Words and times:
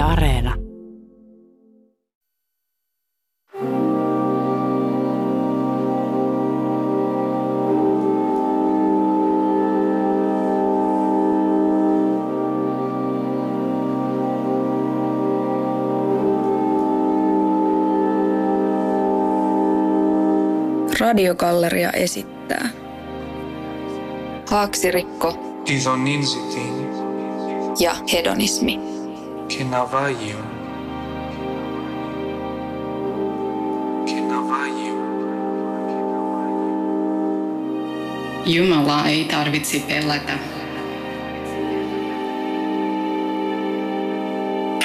Yle 0.00 0.06
Areena. 0.06 0.54
Radiogalleria 21.00 21.90
esittää. 21.90 22.68
Haaksirikko 24.50 25.34
Disoninsitin. 25.66 26.90
ja 27.80 27.94
hedonismi. 28.12 28.89
Kenavayu. 29.58 30.38
Jumalaa 38.46 39.08
ei 39.08 39.24
tarvitse 39.24 39.82
pelätä. 39.88 40.32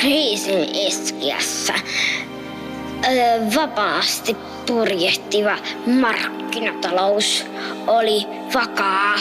kriisin 0.05 0.75
iskiessä 0.75 1.73
öö, 1.73 3.39
vapaasti 3.55 4.37
purjehtiva 4.67 5.57
markkinatalous 6.01 7.45
oli 7.87 8.27
vakaa 8.53 9.13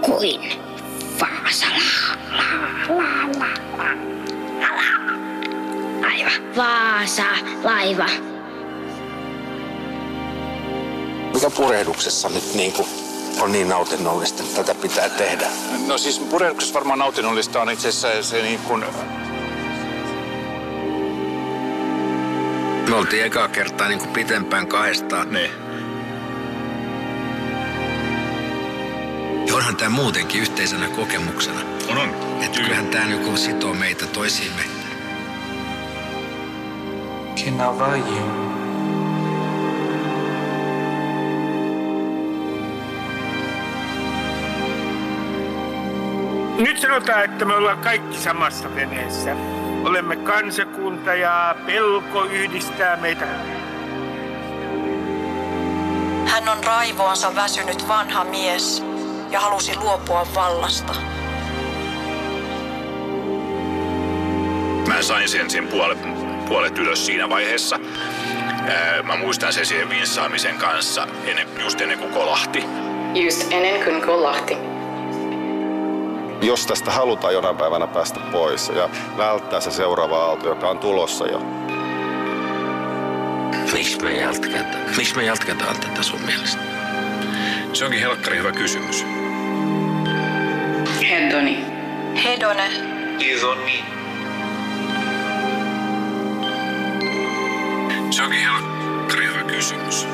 kuin 0.00 0.40
Vaasala. 1.20 2.07
Vaasa, 6.58 7.22
laiva. 7.64 8.06
Mikä 11.34 11.50
purehduksessa 11.50 12.28
nyt 12.28 12.54
niin 12.54 12.72
kuin 12.72 12.88
on 13.40 13.52
niin 13.52 13.68
nautinnollista, 13.68 14.42
että 14.42 14.64
tätä 14.64 14.80
pitää 14.80 15.08
tehdä? 15.08 15.46
No 15.86 15.98
siis 15.98 16.18
purehduksessa 16.18 16.74
varmaan 16.74 16.98
nautinnollista 16.98 17.62
on 17.62 17.70
itse 17.70 17.88
asiassa 17.88 18.30
se 18.30 18.42
niin 18.42 18.58
kuin... 18.58 18.84
Me 22.88 22.96
oltiin 22.96 23.24
ekaa 23.24 23.48
kertaa 23.48 23.88
niin 23.88 23.98
kuin 23.98 24.10
pitempään 24.10 24.66
kahdestaan. 24.66 25.32
Ne. 25.32 25.50
Ja 29.46 29.54
onhan 29.54 29.76
tämä 29.76 29.90
muutenkin 29.90 30.40
yhteisenä 30.40 30.88
kokemuksena. 30.88 31.60
On, 31.88 31.98
on. 31.98 32.08
Että 32.42 32.60
kyllähän 32.60 32.86
tämä 32.86 33.06
niin 33.06 33.38
sitoo 33.38 33.74
meitä 33.74 34.06
toisiimme. 34.06 34.77
Kenavayu. 37.44 38.48
Nyt 46.58 46.78
sanotaan, 46.78 47.24
että 47.24 47.44
me 47.44 47.54
ollaan 47.54 47.78
kaikki 47.78 48.18
samassa 48.18 48.74
veneessä. 48.74 49.36
Olemme 49.84 50.16
kansakunta 50.16 51.14
ja 51.14 51.56
pelko 51.66 52.24
yhdistää 52.24 52.96
meitä. 52.96 53.26
Hän 56.26 56.48
on 56.48 56.64
raivoansa 56.64 57.34
väsynyt 57.34 57.88
vanha 57.88 58.24
mies 58.24 58.84
ja 59.30 59.40
halusi 59.40 59.76
luopua 59.76 60.26
vallasta. 60.34 60.92
Mä 64.88 65.02
sain 65.02 65.28
sen, 65.28 65.50
sen 65.50 65.68
puolet, 65.68 66.17
puolet 66.48 66.78
ylös 66.78 67.06
siinä 67.06 67.28
vaiheessa. 67.28 67.80
Ää, 68.68 69.02
Mä 69.02 69.16
muistan 69.16 69.52
sen 69.52 69.66
siihen 69.66 69.90
vinssaamisen 69.90 70.56
kanssa 70.56 71.06
ennen, 71.26 71.48
just 71.62 71.80
ennen 71.80 71.98
kuin 71.98 72.12
kolahti. 72.12 72.64
Just 73.14 73.52
ennen 73.52 73.84
kuin 73.84 74.02
kolahti. 74.02 74.56
jos 76.42 76.66
tästä 76.66 76.90
halutaan 76.90 77.34
jonain 77.34 77.56
päivänä 77.56 77.86
päästä 77.86 78.20
pois 78.32 78.68
ja 78.68 78.88
välttää 79.16 79.60
se 79.60 79.70
seuraava 79.70 80.24
aalto, 80.24 80.48
joka 80.48 80.68
on 80.68 80.78
tulossa 80.78 81.26
jo. 81.26 81.38
Miksi 83.72 84.00
me 84.02 84.12
jatketaan? 84.12 84.64
Miksi 84.96 85.16
me 85.16 85.24
jatketaan 85.24 85.76
tätä 85.80 86.02
sun 86.02 86.20
mielestä? 86.20 86.62
Se 87.72 87.84
onkin 87.84 88.00
helkkari 88.00 88.38
hyvä 88.38 88.52
kysymys. 88.52 89.06
Hedoni. 91.10 91.64
Hedone, 92.24 92.70
Disoni. 93.18 93.97
Se 98.18 98.24
onkin 98.24 98.40
helkkari 98.40 99.26
hyvä 99.26 99.42
kysymys. 99.42 100.06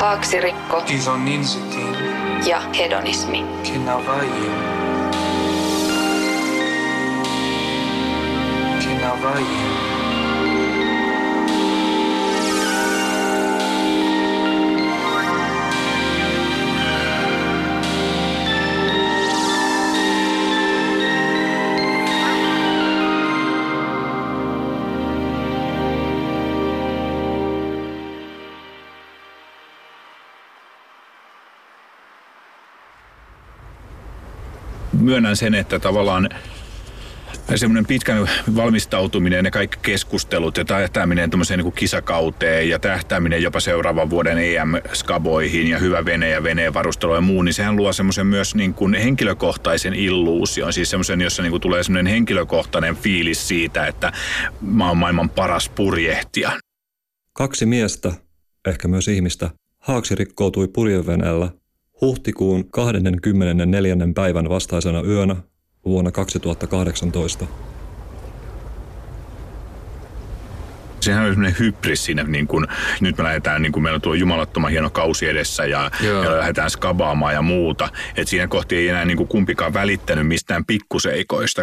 Haaksirikko 0.00 0.82
Disoninsitin. 0.88 1.96
ja 2.46 2.60
hedonismi. 2.78 3.44
Kenavayu. 3.62 4.50
Kenavayu. 8.84 9.69
Myönnän 35.10 35.36
sen, 35.36 35.54
että 35.54 35.78
tavallaan 35.78 36.28
semmoinen 37.54 37.86
pitkän 37.86 38.30
valmistautuminen 38.56 39.44
ja 39.44 39.50
kaikki 39.50 39.78
keskustelut 39.82 40.56
ja 40.56 40.64
tähtääminen 40.64 41.30
tämmöiseen 41.30 41.58
niin 41.58 41.64
kuin 41.64 41.74
kisakauteen 41.74 42.68
ja 42.68 42.78
tähtääminen 42.78 43.42
jopa 43.42 43.60
seuraavan 43.60 44.10
vuoden 44.10 44.38
EM-skaboihin 44.38 45.66
ja 45.66 45.78
hyvä 45.78 46.04
vene 46.04 46.30
ja 46.30 46.42
veneen 46.42 46.74
varustelu 46.74 47.14
ja 47.14 47.20
muu, 47.20 47.42
niin 47.42 47.54
sehän 47.54 47.76
luo 47.76 47.92
semmoisen 47.92 48.26
myös 48.26 48.54
niin 48.54 48.74
kuin 48.74 48.94
henkilökohtaisen 48.94 49.94
illuusion. 49.94 50.72
Siis 50.72 50.90
semmoisen, 50.90 51.20
jossa 51.20 51.42
niin 51.42 51.50
kuin 51.50 51.60
tulee 51.60 51.82
semmoinen 51.82 52.12
henkilökohtainen 52.12 52.96
fiilis 52.96 53.48
siitä, 53.48 53.86
että 53.86 54.12
mä 54.60 54.88
oon 54.88 54.98
maailman 54.98 55.30
paras 55.30 55.68
purjehtija. 55.68 56.52
Kaksi 57.32 57.66
miestä, 57.66 58.12
ehkä 58.66 58.88
myös 58.88 59.08
ihmistä, 59.08 59.50
haaksi 59.78 60.14
rikkoutui 60.14 60.68
purjeveneellä 60.68 61.59
huhtikuun 62.00 62.70
24. 62.70 63.96
päivän 64.14 64.48
vastaisena 64.48 65.02
yönä 65.02 65.36
vuonna 65.84 66.10
2018. 66.10 67.46
Sehän 71.00 71.24
on 71.24 71.32
semmoinen 71.32 71.58
hybris 71.58 72.04
siinä, 72.04 72.22
niin 72.22 72.46
kuin, 72.46 72.66
nyt 73.00 73.18
me 73.18 73.24
lähdetään, 73.24 73.62
niin 73.62 73.72
kuin 73.72 73.82
meillä 73.82 73.94
on 73.94 74.00
tuo 74.00 74.14
jumalattoman 74.14 74.70
hieno 74.70 74.90
kausi 74.90 75.28
edessä 75.28 75.64
ja, 75.66 75.90
Joo. 76.00 76.24
ja 76.24 76.38
lähdetään 76.38 76.70
skabaamaan 76.70 77.34
ja 77.34 77.42
muuta. 77.42 77.88
Että 78.16 78.30
siinä 78.30 78.48
kohti 78.48 78.76
ei 78.76 78.88
enää 78.88 79.04
niin 79.04 79.16
kuin 79.16 79.28
kumpikaan 79.28 79.74
välittänyt 79.74 80.26
mistään 80.26 80.64
pikkuseikoista. 80.64 81.62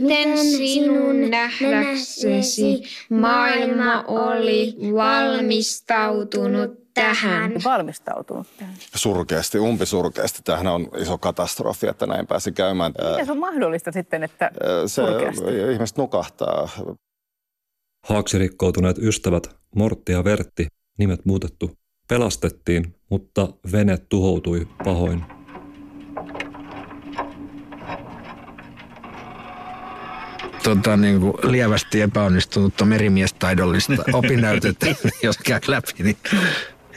Miten 0.00 0.38
sinun 0.38 1.30
nähdäksesi 1.30 2.82
maailma 3.10 4.02
oli 4.02 4.74
valmistautunut 4.94 6.82
tähän? 6.94 7.52
Valmistautunut 7.64 8.46
tähän. 8.58 8.74
Surkeasti, 8.94 9.58
umpisurkeasti. 9.58 10.40
Tämähän 10.44 10.66
on 10.66 10.88
iso 10.98 11.18
katastrofi, 11.18 11.86
että 11.86 12.06
näin 12.06 12.26
pääsi 12.26 12.52
käymään. 12.52 12.92
Miten 13.10 13.26
se 13.26 13.32
on 13.32 13.38
mahdollista 13.38 13.92
sitten, 13.92 14.22
että 14.22 14.50
Se 14.86 15.02
surkeasti? 15.02 15.44
ihmiset 15.72 15.96
nukahtaa. 15.96 16.68
Haaksi 18.06 18.38
rikkoutuneet 18.38 18.98
ystävät 18.98 19.50
Mortti 19.76 20.12
ja 20.12 20.24
Vertti, 20.24 20.66
nimet 20.98 21.24
muutettu, 21.24 21.70
pelastettiin, 22.08 22.94
mutta 23.10 23.48
vene 23.72 23.98
tuhoutui 24.08 24.68
pahoin. 24.84 25.24
Tota, 30.62 30.96
niin 30.96 31.20
kuin 31.20 31.34
lievästi 31.42 32.00
epäonnistunutta 32.00 32.84
merimiestaidollista 32.84 34.04
opinnäytettä, 34.12 34.86
jos 35.22 35.38
käy 35.38 35.60
läpi, 35.66 35.92
niin, 35.98 36.16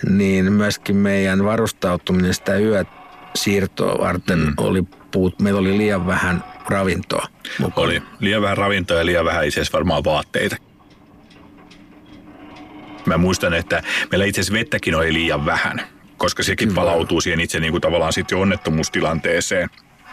niin 0.09 0.53
myöskin 0.53 0.95
meidän 0.95 1.43
varustautuminen 1.43 2.33
sitä 2.33 2.53
yösiirtoa 2.57 3.97
varten 3.99 4.39
mm. 4.39 4.53
oli 4.57 4.83
puut, 5.11 5.39
meillä 5.39 5.59
oli 5.59 5.77
liian 5.77 6.07
vähän 6.07 6.43
ravintoa. 6.69 7.27
Mukaan. 7.59 7.87
Oli 7.87 8.01
liian 8.19 8.41
vähän 8.41 8.57
ravintoa 8.57 8.97
ja 8.97 9.05
liian 9.05 9.25
vähän 9.25 9.45
itse 9.45 9.61
asiassa 9.61 9.77
varmaan 9.77 10.03
vaatteita. 10.03 10.55
Mä 13.05 13.17
muistan, 13.17 13.53
että 13.53 13.83
meillä 14.11 14.25
itse 14.25 14.41
asiassa 14.41 14.59
vettäkin 14.59 14.95
oli 14.95 15.13
liian 15.13 15.45
vähän, 15.45 15.81
koska 16.17 16.43
sekin 16.43 16.67
Kyllä. 16.67 16.81
palautuu 16.81 17.21
siihen 17.21 17.39
itse 17.39 17.59
niin 17.59 17.71
kuin 17.71 17.81
tavallaan 17.81 18.13
sitten 18.13 18.37
onnettomuustilanteeseen, 18.37 19.69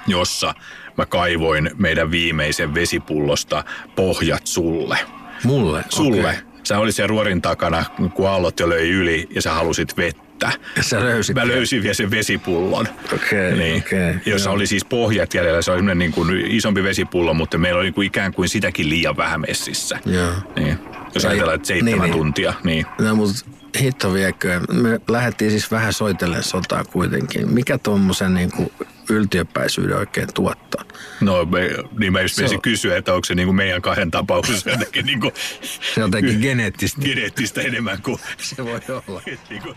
jossa 0.06 0.54
mä 0.96 1.06
kaivoin 1.06 1.70
meidän 1.78 2.10
viimeisen 2.10 2.75
vesipullosta 2.75 3.64
pohjat 3.96 4.46
sulle. 4.46 4.99
Mulle? 5.44 5.84
Sulle. 5.88 6.20
Okay. 6.20 6.52
Sä 6.64 6.78
olit 6.78 6.94
sen 6.94 7.08
ruorin 7.08 7.43
takana, 7.43 7.84
kun 8.14 8.28
aallot 8.28 8.60
jo 8.60 8.69
löi 8.69 8.90
yli 8.90 9.28
ja 9.34 9.43
sä 9.43 9.52
halusit 9.52 9.96
vettä. 9.96 10.52
Ja 10.76 10.82
sä 10.82 11.00
löysit 11.00 11.37
Mä 11.37 11.46
löysin 11.46 11.82
vielä 11.82 11.94
sen 11.94 12.10
vesipullon. 12.10 12.88
Okei, 13.14 13.46
okay, 13.46 13.58
niin, 13.58 13.82
okay, 13.87 14.14
jossa 14.26 14.49
joo. 14.49 14.54
oli 14.54 14.66
siis 14.66 14.84
pohjat 14.84 15.34
jäljellä. 15.34 15.62
Se 15.62 15.72
oli 15.72 15.94
niin 15.94 16.12
kuin 16.12 16.46
isompi 16.46 16.82
vesipullo, 16.82 17.34
mutta 17.34 17.58
meillä 17.58 17.78
oli 17.78 17.87
niin 17.87 17.94
kuin 17.94 18.06
ikään 18.06 18.34
kuin 18.34 18.49
sitäkin 18.49 18.88
liian 18.88 19.16
vähän 19.16 19.40
messissä. 19.40 19.99
Joo. 20.06 20.32
Niin. 20.56 20.78
Jos 21.14 21.25
ajatellaan, 21.25 21.54
että 21.54 21.69
seitsemän 21.69 21.93
niin, 21.93 22.02
niin. 22.02 22.12
tuntia, 22.12 22.54
niin 22.64 22.87
No 22.99 23.14
mutta 23.14 23.44
hitto 23.81 24.14
viekö, 24.14 24.60
me 24.72 25.00
lähdettiin 25.08 25.50
siis 25.50 25.70
vähän 25.70 25.93
soitellen 25.93 26.43
sotaa 26.43 26.84
kuitenkin. 26.84 27.52
Mikä 27.52 27.78
tuommoisen 27.78 28.34
niin 28.34 28.50
kuin 28.50 28.72
yltiöpäisyyden 29.12 29.97
oikein 29.97 30.29
tuottaa? 30.35 30.85
No, 31.20 31.44
me, 31.44 31.70
niin 31.99 32.12
mä 32.12 32.20
just 32.20 32.35
Se 32.35 32.44
on- 32.44 32.62
kysyä, 32.62 32.97
että 32.97 33.14
onko 33.14 33.25
se 33.25 33.35
niin 33.35 33.47
kuin 33.47 33.56
meidän 33.56 33.82
kahden 33.82 34.11
tapauksessa 34.11 34.70
jotenkin, 34.75 35.06
niin 35.06 35.20
kuin, 35.20 35.32
Jotenkin 35.97 36.38
geneettistä. 36.49 37.00
geneettistä 37.03 37.61
enemmän 37.61 38.03
kuin... 38.03 38.19
Se 38.38 38.64
voi 38.64 38.81
olla. 39.09 39.23
niin 39.50 39.62
kuin, 39.62 39.76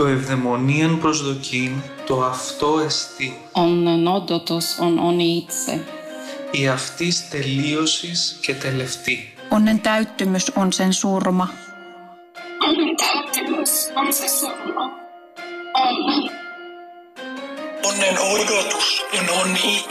το 0.00 0.06
ευδαιμονίαν 0.06 0.98
προσδοκίν, 0.98 1.82
το 2.06 2.24
αυτό 2.24 2.80
εστί. 2.84 3.38
Ον 3.52 3.86
ενόντοτος 3.86 4.78
ον 4.78 4.98
όνι 4.98 5.24
ήτσε. 5.24 5.84
Η 6.50 6.68
αυτής 6.68 7.28
τελείωσης 7.28 8.38
και 8.40 8.54
τελευτή. 8.54 9.34
Ον 9.48 9.66
εν 9.66 9.80
τάυτυμος 9.82 10.48
ον 10.54 10.72
σεν 10.72 10.92
σούρμα. 10.92 11.50
Ον 12.66 12.76
εν 12.88 12.94
τάυτυμος 13.00 13.70
ον 13.96 14.12
σεν. 14.12 14.48
Ον. 17.84 17.96
Εν 18.08 18.16
όργοτος 18.16 19.04
ον 19.18 19.26
όνι 19.40 19.84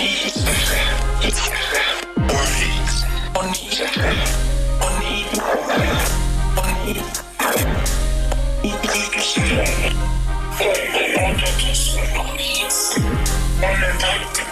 Onni 0.00 0.24
itse. 14.26 14.49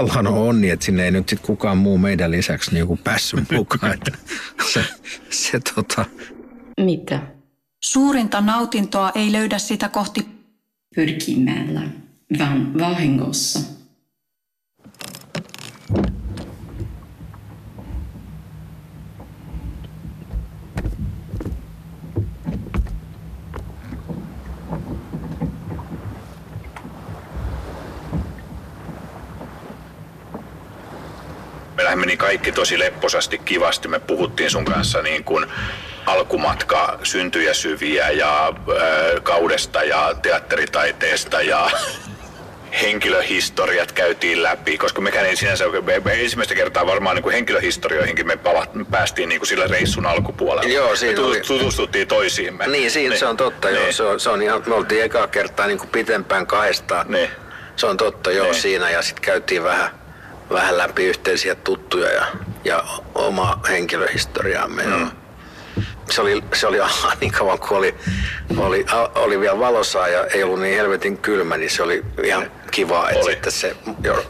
Tavallaan 0.00 0.26
on 0.26 0.48
onni, 0.48 0.70
että 0.70 0.86
sinne 0.86 1.04
ei 1.04 1.10
nyt 1.10 1.28
sit 1.28 1.40
kukaan 1.40 1.78
muu 1.78 1.98
meidän 1.98 2.30
lisäksi 2.30 2.74
niin 2.74 2.86
kuin 2.86 2.98
päässyt 2.98 3.50
mukaan. 3.50 3.92
Että 3.94 4.12
se, 4.72 4.84
se 5.30 5.60
tota, 5.74 6.04
Mitä? 6.80 7.22
Suurinta 7.84 8.40
nautintoa 8.40 9.12
ei 9.14 9.32
löydä 9.32 9.58
sitä 9.58 9.88
kohti 9.88 10.26
Pyrkimällä, 10.94 11.82
vaan 12.38 12.78
vahingossa. 12.78 13.60
meillähän 31.90 31.98
meni 31.98 32.16
kaikki 32.30 32.52
tosi 32.52 32.78
lepposasti, 32.78 33.38
kivasti. 33.38 33.88
Me 33.88 33.98
puhuttiin 33.98 34.50
sun 34.50 34.64
kanssa 34.64 35.02
niin 35.02 35.24
kuin 35.24 35.46
alkumatka 36.06 36.98
syntyjä 37.02 37.54
syviä 37.54 38.10
ja 38.10 38.46
äh, 38.48 39.22
kaudesta 39.22 39.82
ja 39.82 40.14
teatteritaiteesta 40.22 41.42
ja 41.42 41.70
henkilöhistoriat 42.82 43.92
käytiin 43.92 44.42
läpi, 44.42 44.78
koska 44.78 45.00
mekään 45.00 45.26
ei 45.26 45.36
sinänsä, 45.36 45.64
me, 45.68 46.00
me 46.04 46.12
ensimmäistä 46.22 46.54
kertaa 46.54 46.86
varmaan 46.86 47.16
niin 47.16 47.22
kuin 47.22 47.32
henkilöhistorioihinkin 47.32 48.26
me 48.26 48.36
palat, 48.36 48.74
me 48.74 48.84
päästiin 48.90 49.28
niin 49.28 49.38
kuin 49.40 49.48
sillä 49.48 49.66
reissun 49.66 50.06
alkupuolella. 50.06 50.72
Joo, 50.72 50.96
siinä 50.96 51.20
me 51.20 51.26
oli- 51.26 51.40
tutustuttiin 51.40 52.08
toisiimme. 52.08 52.66
niin, 52.66 52.90
siinä 52.90 53.16
se 53.16 53.26
on 53.26 53.36
totta, 53.36 53.70
joo. 53.70 53.82
Niin. 53.82 53.94
Se 53.94 54.02
on, 54.02 54.20
se 54.20 54.30
on 54.30 54.42
ihan, 54.42 54.62
me 54.66 54.74
oltiin 54.74 55.02
ekaa 55.04 55.26
kertaa 55.26 55.66
niin 55.66 55.78
kuin 55.78 55.90
pitempään 55.90 56.46
kahdestaan. 56.46 57.06
Niin. 57.08 57.30
Se 57.76 57.86
on 57.86 57.96
totta, 57.96 58.30
joo, 58.30 58.44
Niin. 58.46 58.54
siinä. 58.54 58.90
Ja 58.90 59.02
sitten 59.02 59.22
käytiin 59.24 59.64
vähän, 59.64 59.90
vähän 60.50 60.78
läpi 60.78 61.04
yhteisiä 61.04 61.54
tuttuja 61.54 62.10
ja, 62.12 62.26
ja 62.64 62.84
oma 63.14 63.60
henkilöhistoriaamme. 63.68 64.82
Mm. 64.82 65.10
Se 66.10 66.20
oli, 66.20 66.44
se 66.54 66.66
oli 66.66 66.78
niin 67.20 67.32
kauan 67.32 67.58
kun 67.58 67.76
oli, 67.76 67.94
oli, 68.56 68.86
oli 69.14 69.40
vielä 69.40 69.58
valosaa 69.58 70.08
ja 70.08 70.26
ei 70.26 70.42
ollut 70.42 70.60
niin 70.60 70.76
helvetin 70.76 71.18
kylmä, 71.18 71.56
niin 71.56 71.70
se 71.70 71.82
oli 71.82 72.04
ihan 72.24 72.50
kiva, 72.70 73.10
Että 73.10 73.24
sitten 73.24 73.52
se 73.52 73.76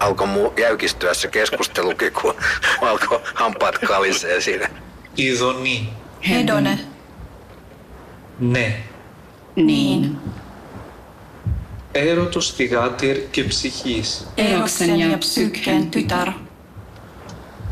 alkoi 0.00 0.52
jäykistyä 0.56 1.14
se 1.14 1.28
keskustelukin, 1.28 2.12
kun 2.22 2.34
alkoi 2.80 3.20
hampaat 3.34 3.78
kalisee 3.78 4.40
siinä. 4.40 4.68
Isoni. 5.16 5.62
Niin. 5.62 5.88
Hedone. 6.28 6.78
Ne. 8.40 8.82
Niin. 9.56 10.16
Έρωτος 11.92 12.50
θυγάτηρ 12.52 13.30
και 13.30 13.44
ψυχής. 13.44 14.26
Eroksen 14.36 14.98
ja 14.98 15.18
psykkeen 15.18 15.88
tytär. 15.90 16.32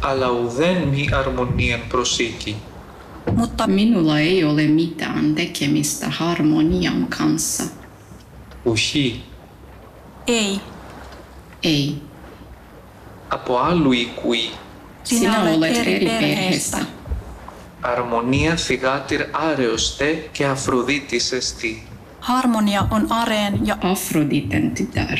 Αλλά 0.02 0.30
ουδέν 0.30 0.76
μη 0.76 1.08
αρμονίαν 1.12 1.80
προσήκη. 1.88 2.56
Mutta 3.36 3.66
Minulla 3.66 4.18
ei 4.18 4.44
ole 4.44 4.62
mitään 4.62 5.34
tekemistä 5.34 6.08
harmonian 6.08 7.06
kanssa. 7.18 7.64
Ουχή. 8.64 9.22
ei. 10.24 10.60
Ei. 11.62 12.02
Από 13.28 13.58
άλλου 13.58 13.92
οίκουη. 13.92 14.50
Sinä 15.02 15.42
olet 15.42 15.76
eri 15.76 16.06
perheestä. 16.06 16.86
Αρμονία 17.80 18.56
θυγάτηρ 18.56 19.20
άρεος 19.32 19.96
τε 19.96 20.12
και 20.32 20.46
Αφροδίτης 20.46 21.32
εστί. 21.32 21.86
Harmonia 22.28 22.86
on 22.90 23.12
Areen 23.12 23.66
ja 23.66 23.76
Afroditen 23.82 24.70
tytär. 24.70 25.18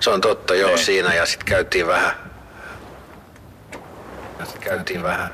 Se 0.00 0.10
on 0.10 0.20
totta, 0.20 0.54
joo, 0.54 0.76
siinä 0.76 1.14
ja 1.14 1.26
sitten 1.26 1.46
käytiin 1.46 1.86
vähän. 1.86 2.12
Ja 4.38 4.44
sit 4.44 4.58
käytiin 4.58 5.02
vähän. 5.02 5.30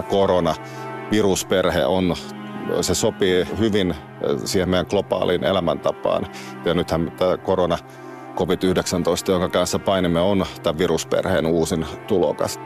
Tämä 0.00 0.10
korona, 0.10 0.54
virusperhe 1.10 1.84
on, 1.84 2.14
se 2.80 2.94
sopii 2.94 3.46
hyvin 3.58 3.94
siihen 4.44 4.68
meidän 4.68 4.86
globaaliin 4.90 5.44
elämäntapaan. 5.44 6.26
Ja 6.64 6.74
nythän 6.74 7.12
tämä 7.16 7.36
korona 7.36 7.78
COVID-19, 8.36 9.30
jonka 9.30 9.48
kanssa 9.48 9.78
painimme, 9.78 10.20
on 10.20 10.46
tämän 10.62 10.78
virusperheen 10.78 11.46
uusin 11.46 11.86
tulokas. 12.06 12.60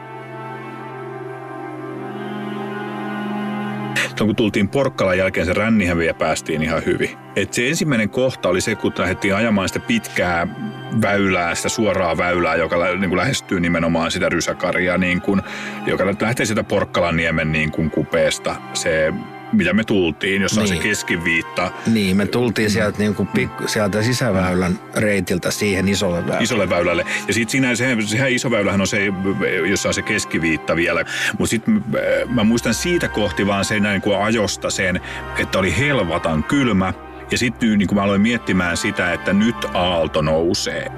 Silloin 4.14 4.28
kun 4.28 4.36
tultiin 4.36 4.68
Porkkalan 4.68 5.18
jälkeen, 5.18 5.46
se 5.46 5.52
rännihän 5.52 5.98
vielä 5.98 6.14
päästiin 6.14 6.62
ihan 6.62 6.84
hyvin. 6.86 7.10
Et 7.36 7.52
se 7.52 7.68
ensimmäinen 7.68 8.10
kohta 8.10 8.48
oli 8.48 8.60
se, 8.60 8.74
kun 8.74 8.92
lähdettiin 8.98 9.34
ajamaan 9.34 9.68
sitä 9.68 9.80
pitkää 9.80 10.46
väylää, 11.02 11.54
sitä 11.54 11.68
suoraa 11.68 12.16
väylää, 12.16 12.56
joka 12.56 12.80
lä- 12.80 12.96
niin 12.96 13.08
kuin 13.10 13.18
lähestyy 13.18 13.60
nimenomaan 13.60 14.10
sitä 14.10 14.28
rysäkaria, 14.28 14.98
niin 14.98 15.20
kuin, 15.20 15.42
joka 15.86 16.06
lähtee 16.20 16.46
sitä 16.46 16.64
Porkkalan 16.64 17.16
niemen 17.16 17.52
niin 17.52 17.70
kuin 17.70 17.90
kupeesta. 17.90 18.56
Se 18.74 19.12
mitä 19.56 19.72
me 19.72 19.84
tultiin, 19.84 20.42
jossa 20.42 20.60
niin. 20.60 20.62
on 20.62 20.68
se 20.68 20.74
Niin. 20.74 20.82
keskiviitta. 20.82 21.70
Niin, 21.86 22.16
me 22.16 22.26
tultiin 22.26 22.70
sieltä, 22.70 22.98
niin 22.98 23.14
kuin 23.14 23.28
pikku, 23.28 23.68
sieltä 23.68 24.02
sisäväylän 24.02 24.78
reitiltä 24.96 25.50
siihen 25.50 25.88
isolle 25.88 26.20
väylälle. 26.22 26.42
isolle 26.44 26.70
väylälle. 26.70 27.04
Ja 27.28 27.34
sitten 27.34 27.50
siinä, 27.50 27.74
sehän, 27.74 28.06
sehän 28.06 28.32
iso 28.32 28.50
väylähän 28.50 28.80
on 28.80 28.86
se, 28.86 28.98
jossa 29.70 29.88
on 29.88 29.94
se 29.94 30.02
keskiviitta 30.02 30.76
vielä. 30.76 31.04
Mutta 31.38 31.50
sitten 31.50 31.84
mä 32.28 32.44
muistan 32.44 32.74
siitä 32.74 33.08
kohti 33.08 33.46
vaan 33.46 33.64
sen 33.64 33.82
näin 33.82 34.00
kuin 34.00 34.18
ajosta 34.18 34.70
sen, 34.70 35.00
että 35.38 35.58
oli 35.58 35.78
helvatan 35.78 36.44
kylmä. 36.44 36.92
Ja 37.30 37.38
sitten 37.38 37.78
niin 37.78 37.88
kuin 37.88 37.96
mä 37.98 38.02
aloin 38.02 38.20
miettimään 38.20 38.76
sitä, 38.76 39.12
että 39.12 39.32
nyt 39.32 39.56
aalto 39.74 40.22
nousee. 40.22 40.90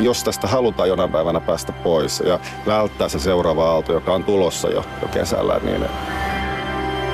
Jos 0.00 0.24
tästä 0.24 0.46
halutaan 0.46 0.88
jonain 0.88 1.10
päivänä 1.10 1.40
päästä 1.40 1.72
pois 1.72 2.22
ja 2.26 2.40
välttää 2.66 3.08
se 3.08 3.18
seuraava 3.18 3.70
aalto, 3.70 3.92
joka 3.92 4.12
on 4.12 4.24
tulossa 4.24 4.68
jo, 4.68 4.84
jo 5.02 5.08
kesällä, 5.08 5.60
niin 5.62 5.84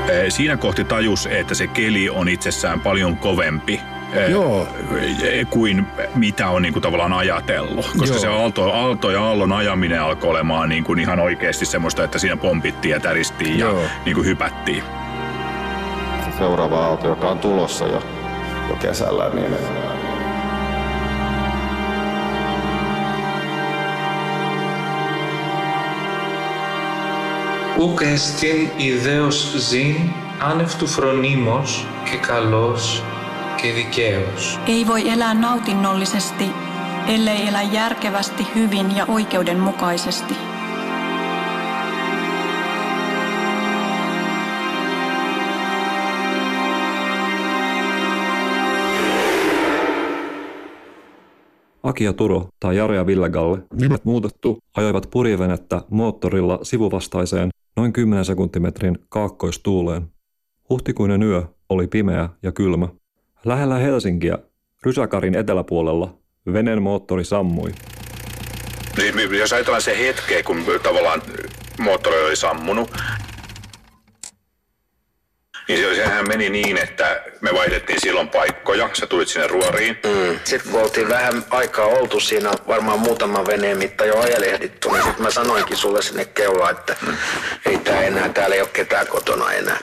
Eh, 0.08 0.24
Siinä 0.32 0.56
kohti 0.56 0.84
tajus, 0.84 1.26
että 1.26 1.54
se 1.54 1.66
keli 1.66 2.10
on 2.10 2.28
itsessään 2.28 2.80
paljon 2.80 3.16
kovempi 3.16 3.80
eh, 4.12 4.30
Joo. 4.30 4.66
eh, 5.22 5.46
kuin 5.50 5.86
mitä 6.14 6.48
on 6.48 6.62
niin 6.62 6.72
kuin 6.72 6.82
tavallaan 6.82 7.12
ajatellut. 7.12 7.86
Koska 7.98 8.14
Joo. 8.14 8.18
se 8.18 8.28
aalto, 8.28 8.72
aalto 8.72 9.10
ja 9.10 9.22
aallon 9.24 9.52
ajaminen 9.52 10.02
alkoi 10.02 10.30
olemaan 10.30 10.68
niin 10.68 10.84
kuin 10.84 10.98
ihan 10.98 11.20
oikeasti 11.20 11.66
semmoista, 11.66 12.04
että 12.04 12.18
siinä 12.18 12.36
pompittiin 12.36 12.92
ja 12.92 13.00
täristiin 13.00 13.58
ja 13.58 13.66
Joo. 13.66 13.80
niin 14.04 14.14
kuin 14.14 14.26
hypättiin. 14.26 14.82
se 16.24 16.38
seuraava 16.38 16.86
aalto, 16.86 17.08
joka 17.08 17.28
on 17.28 17.38
tulossa 17.38 17.84
jo, 17.86 18.02
jo 18.68 18.76
kesällä, 18.76 19.28
niin 19.28 19.52
Ουκ 27.79 28.01
εστίν 28.01 28.69
ιδέως 28.77 29.53
ζήν 29.69 29.95
άνευ 30.39 30.75
του 30.75 30.87
φρονίμος 30.87 31.85
και 32.11 32.17
καλός 32.17 33.03
και 33.61 33.71
δικαίος. 33.71 34.59
Ei 34.67 34.85
voi 34.85 35.09
elää 35.09 35.33
nautinnollisesti, 35.33 36.45
ellei 37.07 37.47
elä 37.47 37.61
järkevästi, 37.61 38.47
hyvin 38.55 38.95
ja 38.95 39.05
oikeudenmukaisesti. 39.05 40.33
Aki 51.83 52.03
ja 52.03 52.13
Turo 52.13 52.47
tai 52.59 52.77
Jare 52.77 52.95
ja 52.95 53.05
Villegalle, 53.05 53.59
nimet 53.73 54.05
muutettu, 54.05 54.57
ajoivat 54.77 55.07
purjevenettä 55.11 55.81
moottorilla 55.89 56.59
sivuvastaiseen 56.63 57.49
noin 57.76 57.92
10 57.92 58.24
sekuntimetrin 58.24 58.98
kaakkoistuuleen. 59.08 60.08
Huhtikuinen 60.70 61.22
yö 61.22 61.42
oli 61.68 61.86
pimeä 61.86 62.28
ja 62.42 62.52
kylmä. 62.52 62.88
Lähellä 63.44 63.78
Helsinkiä, 63.78 64.38
Rysäkarin 64.82 65.34
eteläpuolella, 65.34 66.18
veneen 66.52 66.82
moottori 66.82 67.24
sammui. 67.24 67.72
Niin, 68.96 69.38
jos 69.38 69.52
ajatellaan 69.52 69.82
se 69.82 69.98
hetkeä, 69.98 70.42
kun 70.42 70.64
tavallaan 70.82 71.22
moottori 71.78 72.24
oli 72.24 72.36
sammunut, 72.36 72.90
niin 75.68 75.80
se- 75.80 75.94
sehän 75.94 76.28
meni 76.28 76.48
niin, 76.50 76.78
että 76.78 77.22
me 77.40 77.54
vaihdettiin 77.54 78.00
silloin 78.00 78.28
paikkoja. 78.28 78.90
Sä 78.92 79.06
tulit 79.06 79.28
sinne 79.28 79.46
ruoriin. 79.46 79.98
Mm. 80.06 80.38
Sitten 80.44 80.72
kun 80.72 80.82
oltiin 80.82 81.08
vähän 81.08 81.44
aikaa 81.50 81.86
oltu 81.86 82.20
siinä, 82.20 82.50
varmaan 82.68 82.98
muutama 82.98 83.46
veneen 83.46 83.78
mitta 83.78 84.04
jo 84.04 84.20
ajelehdittu, 84.20 84.92
niin 84.92 85.02
sitten 85.04 85.22
mä 85.22 85.30
sanoinkin 85.30 85.76
sulle 85.76 86.02
sinne 86.02 86.24
keulaan, 86.24 86.70
että 86.78 86.96
ei 87.66 87.78
tää 87.78 88.02
enää, 88.02 88.28
täällä 88.28 88.54
ei 88.54 88.60
ole 88.60 88.70
ketään 88.72 89.06
kotona 89.06 89.52
enää. 89.52 89.78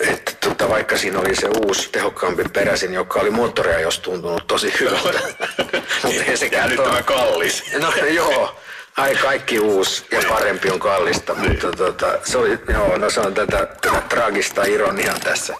Että 0.00 0.32
tota, 0.40 0.68
vaikka 0.68 0.96
siinä 0.98 1.20
oli 1.20 1.36
se 1.36 1.48
uusi 1.66 1.88
tehokkaampi 1.92 2.44
peräsin, 2.52 2.94
joka 2.94 3.20
oli 3.20 3.30
moottoria 3.30 3.80
jos 3.80 3.98
tuntunut 3.98 4.46
tosi 4.46 4.72
hyvältä. 4.80 5.18
Mutta 6.02 6.22
ei 6.28 6.36
sekään 6.36 6.68
Älyttömän 6.68 7.04
kallis. 7.04 7.64
No 7.80 7.92
joo, 8.10 8.60
ai 8.96 9.14
kaikki 9.14 9.60
uusi 9.60 10.06
ja 10.10 10.22
parempi 10.28 10.70
on 10.70 10.80
kallista, 10.80 11.34
mutta 11.34 11.72
tota, 11.72 12.18
se 12.24 12.38
oli, 12.38 12.58
joo, 12.72 12.98
no 12.98 13.10
se 13.10 13.20
on 13.20 13.34
tätä, 13.34 13.68
tätä 13.80 14.00
tragista 14.08 14.64
ironiaa 14.64 15.18
tässä, 15.18 15.54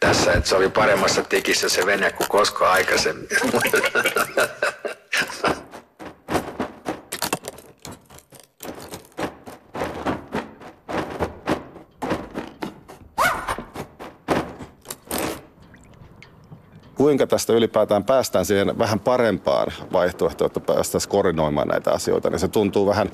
tässä, 0.00 0.32
että 0.32 0.48
se 0.48 0.56
oli 0.56 0.68
paremmassa 0.68 1.22
tikissä 1.22 1.68
se 1.68 1.86
vene 1.86 2.12
kuin 2.12 2.28
koskaan 2.28 2.72
aikaisemmin. 2.72 3.28
kuinka 17.10 17.26
tästä 17.26 17.52
ylipäätään 17.52 18.04
päästään 18.04 18.44
siihen 18.44 18.78
vähän 18.78 19.00
parempaan 19.00 19.72
vaihtoehtoon, 19.92 20.46
että 20.46 20.60
päästäisiin 20.60 21.10
koordinoimaan 21.10 21.68
näitä 21.68 21.90
asioita, 21.92 22.30
niin 22.30 22.38
se 22.38 22.48
tuntuu 22.48 22.86
vähän 22.86 23.10